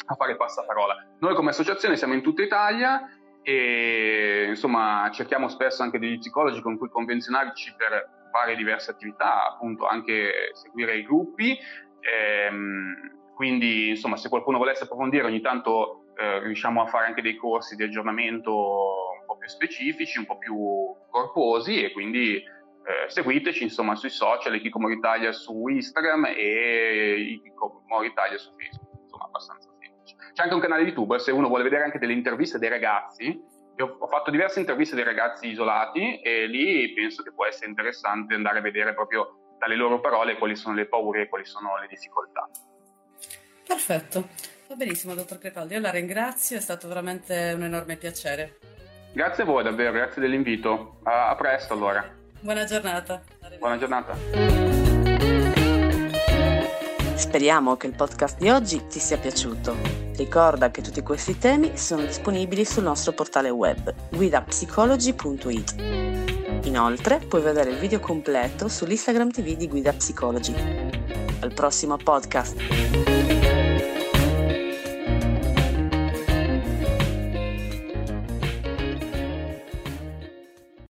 a 0.06 0.14
fare 0.14 0.36
passaparola. 0.36 1.08
Noi 1.18 1.34
come 1.34 1.50
associazione 1.50 1.98
siamo 1.98 2.14
in 2.14 2.22
tutta 2.22 2.40
Italia 2.40 3.02
e 3.42 4.46
insomma 4.48 5.10
cerchiamo 5.12 5.48
spesso 5.48 5.82
anche 5.82 5.98
degli 5.98 6.16
psicologi 6.16 6.62
con 6.62 6.78
cui 6.78 6.88
convenzionarci 6.88 7.74
per 7.76 8.28
fare 8.32 8.56
diverse 8.56 8.92
attività, 8.92 9.46
appunto 9.50 9.86
anche 9.86 10.52
seguire 10.54 10.96
i 10.96 11.04
gruppi. 11.04 11.54
Ehm, 12.00 13.34
quindi 13.34 13.90
insomma 13.90 14.16
se 14.16 14.30
qualcuno 14.30 14.56
volesse 14.56 14.84
approfondire 14.84 15.26
ogni 15.26 15.42
tanto 15.42 16.06
eh, 16.16 16.38
riusciamo 16.38 16.80
a 16.80 16.86
fare 16.86 17.08
anche 17.08 17.20
dei 17.20 17.36
corsi 17.36 17.76
di 17.76 17.82
aggiornamento 17.82 19.13
un 19.24 19.26
po' 19.26 19.38
più 19.38 19.48
specifici, 19.48 20.18
un 20.18 20.26
po' 20.26 20.38
più 20.38 20.54
corposi 21.10 21.82
e 21.82 21.92
quindi 21.92 22.36
eh, 22.36 23.08
seguiteci 23.08 23.62
insomma 23.62 23.94
sui 23.96 24.10
social, 24.10 24.54
Ikikomori 24.54 24.94
Italia 24.94 25.32
su 25.32 25.66
Instagram 25.66 26.26
e 26.36 27.40
Ikikomori 27.42 28.08
Italia 28.08 28.36
su 28.36 28.52
Facebook, 28.56 29.00
insomma 29.00 29.24
abbastanza 29.24 29.70
semplice. 29.80 30.16
C'è 30.34 30.42
anche 30.42 30.54
un 30.54 30.60
canale 30.60 30.82
YouTube 30.82 31.18
se 31.18 31.32
uno 31.32 31.48
vuole 31.48 31.62
vedere 31.62 31.84
anche 31.84 31.98
delle 31.98 32.12
interviste 32.12 32.58
dei 32.58 32.68
ragazzi. 32.68 33.52
Io 33.76 33.96
ho 33.98 34.06
fatto 34.06 34.30
diverse 34.30 34.60
interviste 34.60 34.94
dei 34.94 35.04
ragazzi 35.04 35.48
isolati 35.48 36.20
e 36.20 36.46
lì 36.46 36.92
penso 36.92 37.22
che 37.22 37.32
può 37.32 37.46
essere 37.46 37.68
interessante 37.68 38.34
andare 38.34 38.58
a 38.58 38.62
vedere 38.62 38.94
proprio 38.94 39.56
dalle 39.58 39.76
loro 39.76 40.00
parole 40.00 40.36
quali 40.36 40.54
sono 40.54 40.74
le 40.74 40.86
paure 40.86 41.22
e 41.22 41.28
quali 41.28 41.44
sono 41.46 41.78
le 41.78 41.86
difficoltà. 41.88 42.48
Perfetto, 43.66 44.28
va 44.68 44.74
benissimo 44.74 45.14
dottor 45.14 45.38
Crepaldi, 45.38 45.74
io 45.74 45.80
la 45.80 45.90
ringrazio, 45.90 46.58
è 46.58 46.60
stato 46.60 46.86
veramente 46.86 47.52
un 47.56 47.62
enorme 47.62 47.96
piacere. 47.96 48.58
Grazie 49.14 49.44
a 49.44 49.46
voi 49.46 49.62
davvero, 49.62 49.92
grazie 49.92 50.20
dell'invito. 50.20 50.96
A, 51.04 51.28
a 51.28 51.36
presto 51.36 51.72
allora. 51.72 52.04
Buona 52.40 52.64
giornata. 52.64 53.22
Buona 53.60 53.78
giornata. 53.78 54.16
Speriamo 57.14 57.76
che 57.76 57.86
il 57.86 57.94
podcast 57.94 58.40
di 58.40 58.50
oggi 58.50 58.88
ti 58.88 58.98
sia 58.98 59.16
piaciuto. 59.16 59.76
Ricorda 60.16 60.72
che 60.72 60.82
tutti 60.82 61.00
questi 61.02 61.38
temi 61.38 61.76
sono 61.76 62.02
disponibili 62.02 62.64
sul 62.64 62.82
nostro 62.82 63.12
portale 63.12 63.50
web 63.50 63.94
guidapsicology.it. 64.10 65.74
Inoltre 66.64 67.18
puoi 67.18 67.42
vedere 67.42 67.70
il 67.70 67.78
video 67.78 68.00
completo 68.00 68.66
sull'Instagram 68.66 69.30
TV 69.30 69.54
di 69.54 69.68
Guida 69.68 69.92
Psicology. 69.92 70.54
Al 71.38 71.54
prossimo 71.54 71.96
podcast! 71.96 73.13